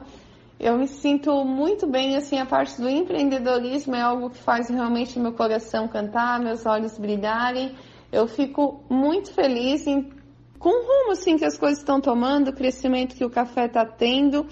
Eu 0.58 0.76
me 0.76 0.88
sinto 0.88 1.44
muito 1.44 1.86
bem, 1.86 2.16
assim, 2.16 2.40
a 2.40 2.44
parte 2.44 2.80
do 2.80 2.88
empreendedorismo 2.88 3.94
é 3.94 4.00
algo 4.00 4.28
que 4.28 4.38
faz 4.38 4.68
realmente 4.68 5.18
meu 5.18 5.32
coração 5.32 5.86
cantar, 5.86 6.40
meus 6.40 6.66
olhos 6.66 6.98
brilharem 6.98 7.76
eu 8.10 8.26
fico 8.26 8.82
muito 8.88 9.32
feliz 9.32 9.86
em, 9.86 10.10
com 10.58 10.70
o 10.70 10.82
rumo 10.82 11.12
assim, 11.12 11.36
que 11.36 11.44
as 11.44 11.58
coisas 11.58 11.78
estão 11.78 12.00
tomando, 12.00 12.48
o 12.48 12.54
crescimento 12.54 13.14
que 13.14 13.24
o 13.24 13.30
café 13.30 13.66
está 13.66 13.84
tendo. 13.84 14.46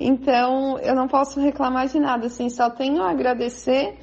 Então, 0.00 0.78
eu 0.78 0.94
não 0.94 1.08
posso 1.08 1.40
reclamar 1.40 1.88
de 1.88 1.98
nada, 1.98 2.26
assim, 2.26 2.48
só 2.48 2.70
tenho 2.70 3.02
a 3.02 3.10
agradecer. 3.10 3.98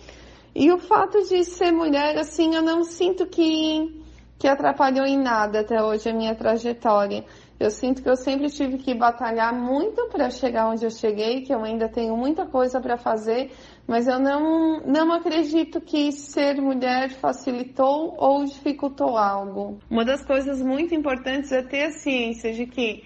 E 0.54 0.72
o 0.72 0.78
fato 0.78 1.22
de 1.28 1.44
ser 1.44 1.72
mulher, 1.72 2.18
assim, 2.18 2.54
eu 2.56 2.62
não 2.62 2.84
sinto 2.84 3.26
que, 3.26 4.02
que 4.38 4.48
atrapalhou 4.48 5.06
em 5.06 5.18
nada 5.18 5.62
até 5.62 5.82
hoje 5.82 6.10
a 6.10 6.14
minha 6.14 6.36
trajetória. 6.36 7.26
Eu 7.58 7.72
sinto 7.72 8.04
que 8.04 8.10
eu 8.10 8.18
sempre 8.18 8.50
tive 8.50 8.78
que 8.78 8.94
batalhar 8.94 9.54
muito 9.54 10.10
para 10.10 10.30
chegar 10.30 10.68
onde 10.68 10.86
eu 10.86 10.90
cheguei, 10.90 11.42
que 11.42 11.54
eu 11.54 11.64
ainda 11.64 11.88
tenho 11.88 12.16
muita 12.16 12.46
coisa 12.46 12.82
para 12.82 12.98
fazer, 12.98 13.52
mas 13.88 14.08
eu 14.08 14.20
não, 14.20 14.82
não 14.82 15.14
acredito 15.14 15.80
que 15.80 16.12
ser 16.12 16.60
mulher 16.62 17.12
facilitou 17.12 18.16
ou 18.18 18.44
dificultou 18.46 19.18
algo. 19.18 19.80
Uma 19.90 20.04
das 20.04 20.26
coisas 20.26 20.62
muito 20.62 20.96
importantes 20.96 21.52
é 21.52 21.62
ter 21.62 21.84
a 21.84 21.92
ciência 21.92 22.52
de 22.54 22.66
que 22.66 23.04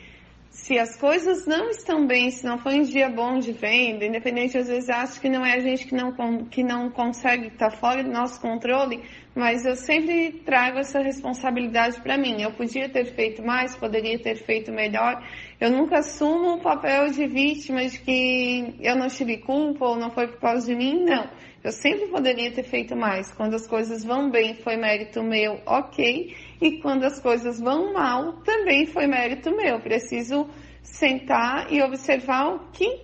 se 0.50 0.77
as 0.77 0.96
coisas 0.96 1.46
não 1.46 1.70
estão 1.70 2.06
bem, 2.06 2.32
se 2.32 2.46
não 2.46 2.58
foi 2.58 2.79
um 2.79 2.84
dia 2.84 3.10
bom 3.10 3.39
de 3.39 3.51
venda, 3.51 4.06
independente, 4.06 4.58
às 4.58 4.68
vezes 4.68 4.89
acho 4.89 5.22
que 5.22 5.29
não 5.29 5.46
é 5.46 5.53
a 5.53 5.60
gente 5.60 5.86
que 5.86 5.96
não, 5.96 6.13
que 6.46 6.63
não 6.63 6.89
consegue 6.89 7.48
estar 7.48 7.72
fora 7.72 8.03
do 8.03 8.12
nosso 8.12 8.41
controle, 8.41 9.01
mas 9.36 9.65
eu 9.65 9.75
sempre 9.75 10.41
trago 10.46 10.79
essa 10.79 11.00
responsabilidade 11.00 12.01
para 12.01 12.18
mim. 12.18 12.41
Eu 12.41 12.51
podia 12.51 12.89
ter 12.89 13.06
feito 13.06 13.44
mais, 13.44 13.75
poderia 13.75 14.20
ter 14.20 14.36
feito 14.36 14.72
melhor. 14.72 15.24
Eu 15.60 15.72
nunca 15.72 16.00
assumo 16.00 16.56
o 16.56 16.62
papel 16.62 17.10
de 17.12 17.25
vítima 17.27 17.86
de 17.86 18.00
que 18.00 18.75
eu 18.79 18.96
não 18.96 19.08
tive 19.08 19.38
culpa 19.38 19.86
ou 19.86 19.96
não 19.96 20.12
foi 20.12 20.27
por 20.27 20.39
causa 20.39 20.65
de 20.65 20.75
mim, 20.75 21.06
não. 21.06 21.29
Eu 21.63 21.72
sempre 21.72 22.08
poderia 22.08 22.51
ter 22.51 22.63
feito 22.63 22.96
mais. 22.96 23.32
Quando 23.32 23.53
as 23.53 23.68
coisas 23.68 24.03
vão 24.03 24.29
bem, 24.29 24.56
foi 24.56 24.77
mérito 24.77 25.22
meu, 25.22 25.60
ok. 25.65 26.36
E 26.62 26.82
quando 26.82 27.04
as 27.06 27.20
coisas 27.20 27.60
vão 27.60 27.94
mal, 27.94 28.34
também 28.44 28.86
foi 28.86 29.08
mérito 29.08 29.56
meu. 29.56 29.80
Preciso 29.80 30.48
sentar 30.82 31.72
e 31.72 31.82
observar 31.82 32.56
o 32.56 32.72
que 32.72 33.01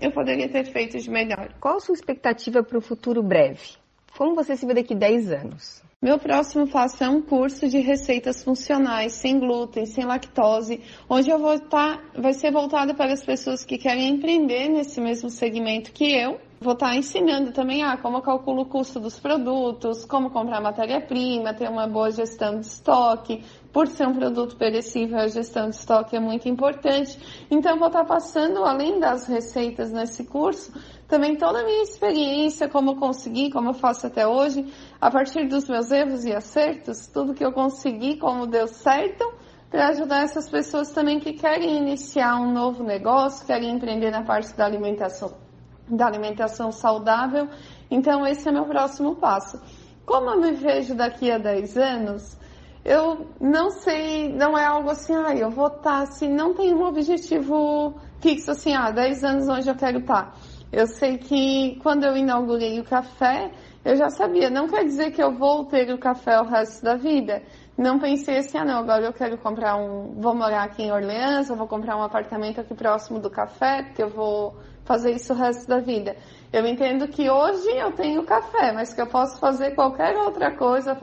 eu 0.00 0.10
poderia 0.12 0.48
ter 0.48 0.64
feito 0.66 0.98
de 0.98 1.10
melhor. 1.10 1.54
Qual 1.60 1.76
a 1.76 1.80
sua 1.80 1.94
expectativa 1.94 2.62
para 2.62 2.78
o 2.78 2.82
futuro 2.82 3.22
breve? 3.22 3.76
Como 4.16 4.34
você 4.34 4.56
se 4.56 4.66
vê 4.66 4.74
daqui 4.74 4.94
10 4.94 5.30
anos? 5.30 5.82
Meu 6.02 6.18
próximo 6.18 6.68
passo 6.68 7.02
é 7.04 7.08
um 7.08 7.22
curso 7.22 7.68
de 7.68 7.78
receitas 7.80 8.44
funcionais, 8.44 9.12
sem 9.12 9.38
glúten, 9.38 9.86
sem 9.86 10.04
lactose, 10.04 10.80
onde 11.08 11.30
eu 11.30 11.38
vou 11.38 11.54
estar, 11.54 12.02
vai 12.14 12.32
ser 12.32 12.52
voltado 12.52 12.94
para 12.94 13.12
as 13.12 13.24
pessoas 13.24 13.64
que 13.64 13.78
querem 13.78 14.10
empreender 14.10 14.68
nesse 14.68 15.00
mesmo 15.00 15.30
segmento 15.30 15.92
que 15.92 16.04
eu. 16.04 16.38
Vou 16.58 16.72
estar 16.72 16.96
ensinando 16.96 17.52
também 17.52 17.84
ah, 17.84 17.98
como 17.98 18.16
eu 18.16 18.22
calculo 18.22 18.62
o 18.62 18.66
custo 18.66 18.98
dos 18.98 19.20
produtos, 19.20 20.06
como 20.06 20.30
comprar 20.30 20.58
matéria-prima, 20.58 21.52
ter 21.52 21.68
uma 21.68 21.86
boa 21.86 22.10
gestão 22.10 22.58
de 22.58 22.66
estoque. 22.66 23.44
Por 23.70 23.86
ser 23.88 24.08
um 24.08 24.14
produto 24.14 24.56
perecível, 24.56 25.18
a 25.18 25.28
gestão 25.28 25.68
de 25.68 25.76
estoque 25.76 26.16
é 26.16 26.20
muito 26.20 26.48
importante. 26.48 27.18
Então, 27.50 27.78
vou 27.78 27.88
estar 27.88 28.06
passando, 28.06 28.64
além 28.64 28.98
das 28.98 29.26
receitas 29.26 29.92
nesse 29.92 30.24
curso, 30.24 30.72
também 31.06 31.36
toda 31.36 31.60
a 31.60 31.62
minha 31.62 31.82
experiência, 31.82 32.70
como 32.70 32.92
eu 32.92 32.96
consegui, 32.96 33.50
como 33.50 33.68
eu 33.68 33.74
faço 33.74 34.06
até 34.06 34.26
hoje, 34.26 34.64
a 34.98 35.10
partir 35.10 35.46
dos 35.46 35.68
meus 35.68 35.90
erros 35.90 36.24
e 36.24 36.32
acertos, 36.32 37.06
tudo 37.06 37.34
que 37.34 37.44
eu 37.44 37.52
consegui, 37.52 38.16
como 38.16 38.46
deu 38.46 38.66
certo, 38.66 39.30
para 39.70 39.88
ajudar 39.88 40.22
essas 40.22 40.48
pessoas 40.48 40.90
também 40.90 41.20
que 41.20 41.34
querem 41.34 41.76
iniciar 41.76 42.40
um 42.40 42.50
novo 42.50 42.82
negócio, 42.82 43.46
querem 43.46 43.74
empreender 43.74 44.10
na 44.10 44.22
parte 44.22 44.56
da 44.56 44.64
alimentação, 44.64 45.45
da 45.88 46.06
alimentação 46.06 46.72
saudável. 46.72 47.48
Então, 47.90 48.26
esse 48.26 48.48
é 48.48 48.52
meu 48.52 48.64
próximo 48.64 49.16
passo. 49.16 49.60
Como 50.04 50.30
eu 50.30 50.40
me 50.40 50.52
vejo 50.52 50.94
daqui 50.94 51.30
a 51.30 51.38
10 51.38 51.76
anos, 51.76 52.38
eu 52.84 53.26
não 53.40 53.70
sei, 53.70 54.32
não 54.32 54.56
é 54.56 54.64
algo 54.64 54.90
assim, 54.90 55.14
ah, 55.14 55.34
eu 55.34 55.50
vou 55.50 55.66
estar 55.66 55.82
tá, 55.82 55.98
assim, 56.02 56.28
não 56.28 56.54
tem 56.54 56.72
um 56.72 56.84
objetivo 56.84 57.94
fixo 58.20 58.52
assim, 58.52 58.74
ah, 58.74 58.90
10 58.92 59.24
anos 59.24 59.48
onde 59.48 59.68
eu 59.68 59.74
quero 59.74 59.98
estar. 59.98 60.26
Tá. 60.26 60.32
Eu 60.72 60.86
sei 60.86 61.18
que 61.18 61.78
quando 61.82 62.04
eu 62.04 62.16
inaugurei 62.16 62.78
o 62.78 62.84
café, 62.84 63.50
eu 63.84 63.96
já 63.96 64.08
sabia, 64.10 64.50
não 64.50 64.68
quer 64.68 64.84
dizer 64.84 65.10
que 65.10 65.22
eu 65.22 65.32
vou 65.32 65.64
ter 65.64 65.92
o 65.92 65.98
café 65.98 66.40
o 66.40 66.44
resto 66.44 66.84
da 66.84 66.96
vida. 66.96 67.42
Não 67.76 67.98
pensei 67.98 68.38
assim, 68.38 68.58
ah 68.58 68.64
não, 68.64 68.78
agora 68.78 69.04
eu 69.04 69.12
quero 69.12 69.36
comprar 69.38 69.76
um, 69.76 70.14
vou 70.20 70.34
morar 70.34 70.64
aqui 70.64 70.82
em 70.82 70.92
Orleans, 70.92 71.50
eu 71.50 71.56
vou 71.56 71.66
comprar 71.66 71.96
um 71.96 72.02
apartamento 72.02 72.60
aqui 72.60 72.74
próximo 72.74 73.18
do 73.18 73.30
café, 73.30 73.82
porque 73.82 74.02
eu 74.02 74.10
vou 74.10 74.56
fazer 74.86 75.12
isso 75.12 75.32
o 75.32 75.36
resto 75.36 75.68
da 75.68 75.80
vida. 75.80 76.16
Eu 76.52 76.64
entendo 76.66 77.06
que 77.08 77.28
hoje 77.28 77.68
eu 77.76 77.92
tenho 77.92 78.22
café, 78.24 78.72
mas 78.72 78.94
que 78.94 79.00
eu 79.00 79.06
posso 79.06 79.38
fazer 79.38 79.74
qualquer 79.74 80.16
outra 80.16 80.56
coisa, 80.56 80.96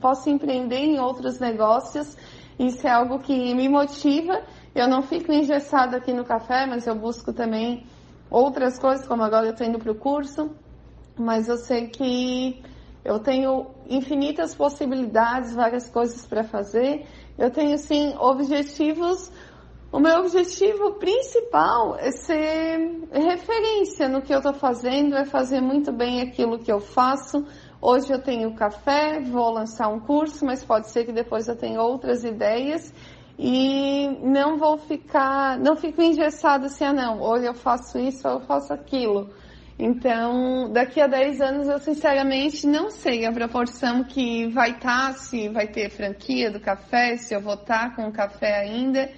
posso 0.00 0.30
empreender 0.30 0.76
em 0.76 1.00
outros 1.00 1.40
negócios. 1.40 2.16
Isso 2.58 2.86
é 2.86 2.90
algo 2.90 3.18
que 3.18 3.54
me 3.54 3.68
motiva. 3.68 4.42
Eu 4.74 4.86
não 4.86 5.02
fico 5.02 5.32
engessado 5.32 5.96
aqui 5.96 6.12
no 6.12 6.24
café, 6.24 6.66
mas 6.66 6.86
eu 6.86 6.94
busco 6.94 7.32
também 7.32 7.84
outras 8.30 8.78
coisas, 8.78 9.06
como 9.06 9.22
agora 9.22 9.46
eu 9.46 9.52
estou 9.52 9.66
indo 9.66 9.78
para 9.78 9.92
o 9.92 9.94
curso, 9.94 10.50
mas 11.18 11.48
eu 11.48 11.56
sei 11.56 11.88
que 11.88 12.62
eu 13.04 13.18
tenho 13.18 13.66
infinitas 13.88 14.54
possibilidades, 14.54 15.54
várias 15.54 15.88
coisas 15.88 16.24
para 16.26 16.44
fazer. 16.44 17.06
Eu 17.36 17.50
tenho, 17.50 17.76
sim, 17.78 18.14
objetivos. 18.18 19.32
O 19.92 20.00
meu 20.00 20.20
objetivo 20.20 20.94
principal 20.94 21.98
é 21.98 22.10
ser 22.12 22.98
referência 23.12 24.08
no 24.08 24.22
que 24.22 24.32
eu 24.32 24.38
estou 24.38 24.54
fazendo, 24.54 25.14
é 25.14 25.26
fazer 25.26 25.60
muito 25.60 25.92
bem 25.92 26.22
aquilo 26.22 26.58
que 26.58 26.72
eu 26.72 26.80
faço. 26.80 27.44
Hoje 27.78 28.10
eu 28.10 28.18
tenho 28.18 28.54
café, 28.54 29.20
vou 29.20 29.50
lançar 29.50 29.88
um 29.88 30.00
curso, 30.00 30.46
mas 30.46 30.64
pode 30.64 30.90
ser 30.90 31.04
que 31.04 31.12
depois 31.12 31.46
eu 31.46 31.54
tenha 31.54 31.82
outras 31.82 32.24
ideias 32.24 32.90
e 33.38 34.08
não 34.22 34.56
vou 34.56 34.78
ficar, 34.78 35.58
não 35.58 35.76
fico 35.76 36.00
engessado 36.00 36.64
assim, 36.64 36.84
ah 36.84 36.92
não, 36.94 37.20
hoje 37.20 37.44
eu 37.44 37.54
faço 37.54 37.98
isso, 37.98 38.26
eu 38.26 38.40
faço 38.40 38.72
aquilo. 38.72 39.28
Então, 39.78 40.72
daqui 40.72 41.02
a 41.02 41.06
10 41.06 41.40
anos 41.42 41.68
eu 41.68 41.78
sinceramente 41.78 42.66
não 42.66 42.88
sei 42.88 43.26
a 43.26 43.32
proporção 43.32 44.04
que 44.04 44.46
vai 44.48 44.70
estar, 44.70 45.08
tá, 45.08 45.12
se 45.12 45.50
vai 45.50 45.66
ter 45.66 45.90
franquia 45.90 46.50
do 46.50 46.60
café, 46.60 47.18
se 47.18 47.34
eu 47.34 47.42
vou 47.42 47.54
estar 47.54 47.90
tá 47.90 47.96
com 47.96 48.08
o 48.08 48.12
café 48.12 48.60
ainda, 48.60 49.10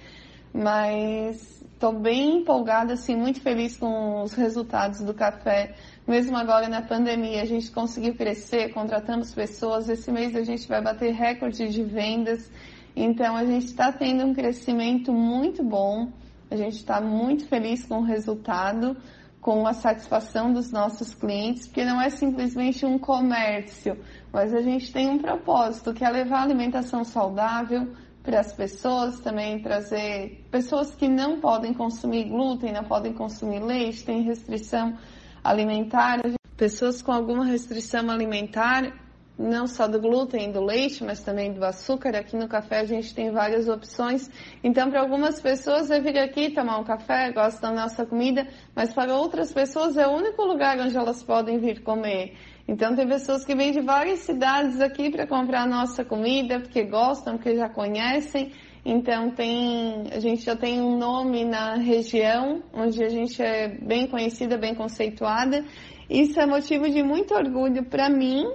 mas 0.55 1.61
estou 1.73 1.91
bem 1.91 2.37
empolgada, 2.37 2.93
assim, 2.93 3.13
muito 3.13 3.41
feliz 3.41 3.75
com 3.75 4.21
os 4.21 4.33
resultados 4.33 5.01
do 5.01 5.13
café. 5.13 5.75
Mesmo 6.07 6.37
agora 6.37 6.69
na 6.69 6.81
pandemia, 6.81 7.41
a 7.41 7.45
gente 7.45 7.69
conseguiu 7.69 8.15
crescer, 8.15 8.73
contratamos 8.73 9.33
pessoas. 9.33 9.89
Esse 9.89 10.09
mês 10.09 10.33
a 10.33 10.43
gente 10.43 10.65
vai 10.65 10.81
bater 10.81 11.13
recorde 11.13 11.67
de 11.67 11.83
vendas. 11.83 12.49
Então, 12.95 13.35
a 13.35 13.43
gente 13.43 13.65
está 13.65 13.91
tendo 13.91 14.25
um 14.25 14.33
crescimento 14.33 15.11
muito 15.11 15.61
bom, 15.61 16.09
a 16.49 16.55
gente 16.55 16.77
está 16.77 17.01
muito 17.01 17.45
feliz 17.47 17.83
com 17.85 17.95
o 17.97 18.03
resultado, 18.03 18.95
com 19.41 19.67
a 19.67 19.73
satisfação 19.73 20.53
dos 20.53 20.71
nossos 20.71 21.13
clientes, 21.13 21.67
porque 21.67 21.83
não 21.83 22.01
é 22.01 22.09
simplesmente 22.09 22.85
um 22.85 22.97
comércio, 22.97 23.99
mas 24.31 24.53
a 24.53 24.61
gente 24.61 24.93
tem 24.93 25.09
um 25.09 25.19
propósito, 25.19 25.93
que 25.93 26.05
é 26.05 26.09
levar 26.09 26.43
alimentação 26.43 27.03
saudável 27.03 27.93
para 28.25 28.39
as 28.39 28.51
pessoas, 28.51 29.19
também 29.19 29.61
trazer 29.61 30.43
pessoas 30.51 30.95
que 30.95 31.07
não 31.07 31.39
podem 31.39 31.73
consumir 31.73 32.25
glúten, 32.25 32.73
não 32.73 32.83
podem 32.83 33.13
consumir 33.13 33.59
leite, 33.59 34.03
tem 34.03 34.23
restrição 34.23 34.97
alimentar, 35.43 36.19
pessoas 36.57 37.01
com 37.01 37.11
alguma 37.11 37.45
restrição 37.45 38.09
alimentar 38.09 38.91
não 39.37 39.67
só 39.67 39.87
do 39.87 39.99
glúten 39.99 40.49
e 40.49 40.53
do 40.53 40.63
leite, 40.63 41.03
mas 41.03 41.21
também 41.21 41.51
do 41.51 41.63
açúcar. 41.63 42.15
Aqui 42.15 42.37
no 42.37 42.47
café 42.47 42.79
a 42.79 42.85
gente 42.85 43.13
tem 43.13 43.31
várias 43.31 43.67
opções. 43.67 44.29
Então, 44.63 44.89
para 44.89 45.01
algumas 45.01 45.41
pessoas 45.41 45.91
é 45.91 45.99
vir 45.99 46.17
aqui 46.17 46.51
tomar 46.51 46.79
um 46.79 46.83
café, 46.83 47.31
gostam 47.31 47.75
da 47.75 47.81
nossa 47.81 48.05
comida, 48.05 48.47
mas 48.73 48.93
para 48.93 49.15
outras 49.15 49.51
pessoas 49.51 49.97
é 49.97 50.07
o 50.07 50.11
único 50.11 50.43
lugar 50.43 50.79
onde 50.79 50.97
elas 50.97 51.21
podem 51.21 51.57
vir 51.59 51.83
comer. 51.83 52.33
Então, 52.67 52.95
tem 52.95 53.07
pessoas 53.07 53.45
que 53.45 53.55
vêm 53.55 53.71
de 53.71 53.81
várias 53.81 54.19
cidades 54.19 54.81
aqui 54.81 55.11
para 55.11 55.27
comprar 55.27 55.63
a 55.63 55.67
nossa 55.67 56.03
comida, 56.03 56.59
porque 56.59 56.83
gostam, 56.83 57.35
porque 57.35 57.55
já 57.55 57.69
conhecem. 57.69 58.51
Então, 58.83 59.31
tem, 59.31 60.05
a 60.11 60.19
gente 60.19 60.43
já 60.43 60.55
tem 60.55 60.81
um 60.81 60.97
nome 60.97 61.45
na 61.45 61.75
região, 61.75 62.63
onde 62.73 63.03
a 63.03 63.09
gente 63.09 63.41
é 63.41 63.67
bem 63.67 64.07
conhecida, 64.07 64.57
bem 64.57 64.73
conceituada. 64.73 65.63
Isso 66.09 66.39
é 66.39 66.45
motivo 66.45 66.89
de 66.89 67.03
muito 67.03 67.33
orgulho 67.33 67.83
para 67.85 68.09
mim, 68.09 68.45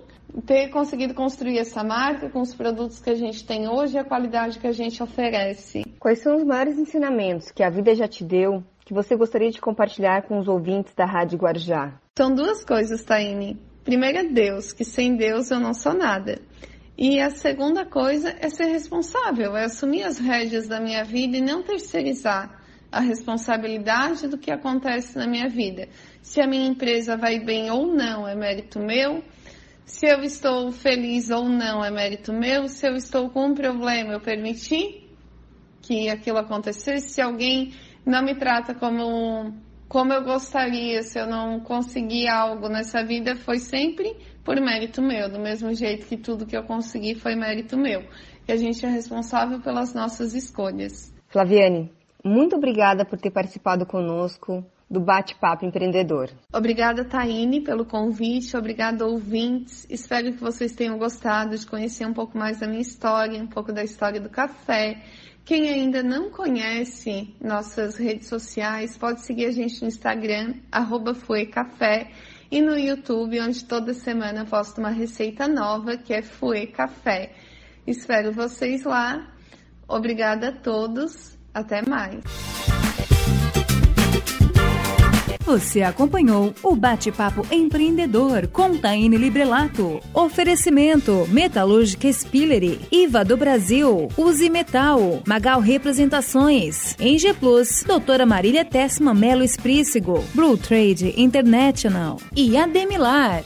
ter 0.46 0.68
conseguido 0.68 1.14
construir 1.14 1.58
essa 1.58 1.82
marca 1.82 2.28
com 2.30 2.40
os 2.40 2.54
produtos 2.54 3.00
que 3.00 3.10
a 3.10 3.14
gente 3.14 3.44
tem 3.44 3.68
hoje 3.68 3.96
e 3.96 3.98
a 3.98 4.04
qualidade 4.04 4.58
que 4.58 4.66
a 4.66 4.72
gente 4.72 5.02
oferece. 5.02 5.82
Quais 5.98 6.20
são 6.20 6.36
os 6.36 6.44
maiores 6.44 6.78
ensinamentos 6.78 7.50
que 7.50 7.62
a 7.62 7.70
vida 7.70 7.94
já 7.94 8.06
te 8.06 8.24
deu 8.24 8.62
que 8.84 8.94
você 8.94 9.16
gostaria 9.16 9.50
de 9.50 9.60
compartilhar 9.60 10.22
com 10.22 10.38
os 10.38 10.48
ouvintes 10.48 10.94
da 10.94 11.04
Rádio 11.04 11.38
Guarujá? 11.38 12.00
São 12.16 12.32
duas 12.34 12.64
coisas, 12.64 13.02
Taine. 13.02 13.69
Primeiro 13.90 14.18
é 14.18 14.22
Deus, 14.22 14.72
que 14.72 14.84
sem 14.84 15.16
Deus 15.16 15.50
eu 15.50 15.58
não 15.58 15.74
sou 15.74 15.92
nada. 15.92 16.40
E 16.96 17.20
a 17.20 17.28
segunda 17.28 17.84
coisa 17.84 18.36
é 18.38 18.48
ser 18.48 18.66
responsável, 18.66 19.56
é 19.56 19.64
assumir 19.64 20.04
as 20.04 20.16
rédeas 20.16 20.68
da 20.68 20.80
minha 20.80 21.02
vida 21.02 21.36
e 21.36 21.40
não 21.40 21.64
terceirizar 21.64 22.62
a 22.92 23.00
responsabilidade 23.00 24.28
do 24.28 24.38
que 24.38 24.52
acontece 24.52 25.18
na 25.18 25.26
minha 25.26 25.48
vida. 25.48 25.88
Se 26.22 26.40
a 26.40 26.46
minha 26.46 26.68
empresa 26.68 27.16
vai 27.16 27.40
bem 27.40 27.68
ou 27.68 27.92
não 27.92 28.28
é 28.28 28.36
mérito 28.36 28.78
meu, 28.78 29.24
se 29.84 30.06
eu 30.06 30.22
estou 30.22 30.70
feliz 30.70 31.28
ou 31.28 31.48
não 31.48 31.84
é 31.84 31.90
mérito 31.90 32.32
meu. 32.32 32.68
Se 32.68 32.86
eu 32.86 32.94
estou 32.94 33.28
com 33.28 33.46
um 33.46 33.54
problema, 33.54 34.12
eu 34.12 34.20
permiti 34.20 35.04
que 35.82 36.08
aquilo 36.08 36.38
acontecesse. 36.38 37.08
Se 37.08 37.20
alguém 37.20 37.74
não 38.06 38.22
me 38.22 38.36
trata 38.36 38.72
como, 38.72 39.52
como 39.90 40.12
eu 40.12 40.22
gostaria, 40.22 41.02
se 41.02 41.18
eu 41.18 41.26
não 41.26 41.58
consegui 41.58 42.28
algo 42.28 42.68
nessa 42.68 43.04
vida, 43.04 43.34
foi 43.34 43.58
sempre 43.58 44.16
por 44.44 44.54
mérito 44.60 45.02
meu, 45.02 45.28
do 45.28 45.40
mesmo 45.40 45.74
jeito 45.74 46.06
que 46.06 46.16
tudo 46.16 46.46
que 46.46 46.56
eu 46.56 46.62
consegui 46.62 47.16
foi 47.16 47.34
mérito 47.34 47.76
meu. 47.76 48.04
Que 48.46 48.52
a 48.52 48.56
gente 48.56 48.86
é 48.86 48.88
responsável 48.88 49.60
pelas 49.60 49.92
nossas 49.92 50.32
escolhas. 50.32 51.12
Flaviane, 51.26 51.90
muito 52.24 52.54
obrigada 52.54 53.04
por 53.04 53.18
ter 53.18 53.32
participado 53.32 53.84
conosco 53.84 54.64
do 54.88 55.00
Bate-Papo 55.00 55.66
Empreendedor. 55.66 56.30
Obrigada, 56.54 57.04
Taine, 57.04 57.60
pelo 57.60 57.84
convite. 57.84 58.56
Obrigada, 58.56 59.04
ouvintes. 59.04 59.88
Espero 59.90 60.32
que 60.32 60.40
vocês 60.40 60.72
tenham 60.72 60.98
gostado 60.98 61.58
de 61.58 61.66
conhecer 61.66 62.06
um 62.06 62.14
pouco 62.14 62.38
mais 62.38 62.60
da 62.60 62.68
minha 62.68 62.80
história, 62.80 63.42
um 63.42 63.48
pouco 63.48 63.72
da 63.72 63.82
história 63.82 64.20
do 64.20 64.30
café. 64.30 65.02
Quem 65.44 65.68
ainda 65.68 66.02
não 66.02 66.30
conhece 66.30 67.34
nossas 67.40 67.96
redes 67.96 68.28
sociais, 68.28 68.96
pode 68.96 69.24
seguir 69.24 69.46
a 69.46 69.50
gente 69.50 69.82
no 69.82 69.88
Instagram, 69.88 70.54
arroba 70.70 71.14
Fuecafé. 71.14 72.10
e 72.50 72.60
no 72.60 72.76
YouTube, 72.76 73.40
onde 73.40 73.64
toda 73.64 73.94
semana 73.94 74.44
posto 74.44 74.78
uma 74.78 74.90
receita 74.90 75.46
nova 75.46 75.96
que 75.96 76.12
é 76.12 76.20
Fue 76.20 76.66
Café. 76.66 77.32
Espero 77.86 78.32
vocês 78.32 78.82
lá. 78.84 79.32
Obrigada 79.88 80.48
a 80.48 80.52
todos. 80.52 81.38
Até 81.54 81.82
mais. 81.82 82.22
Você 85.50 85.82
acompanhou 85.82 86.54
o 86.62 86.76
Bate-Papo 86.76 87.44
Empreendedor 87.50 88.46
com 88.46 88.78
Taine 88.78 89.16
Librelato. 89.16 89.98
Oferecimento 90.14 91.26
Metalúrgica 91.28 92.06
Spillery, 92.12 92.78
IVA 92.88 93.24
do 93.24 93.36
Brasil, 93.36 94.08
Use 94.16 94.48
Metal, 94.48 95.20
Magal 95.26 95.58
Representações, 95.58 96.94
Eng 97.00 97.34
Plus, 97.34 97.82
Doutora 97.82 98.24
Marília 98.24 98.64
Tessma 98.64 99.12
Melo 99.12 99.42
Esprícigo, 99.42 100.24
Blue 100.32 100.56
Trade 100.56 101.14
International 101.16 102.18
e 102.36 102.56
Ademilar. 102.56 103.42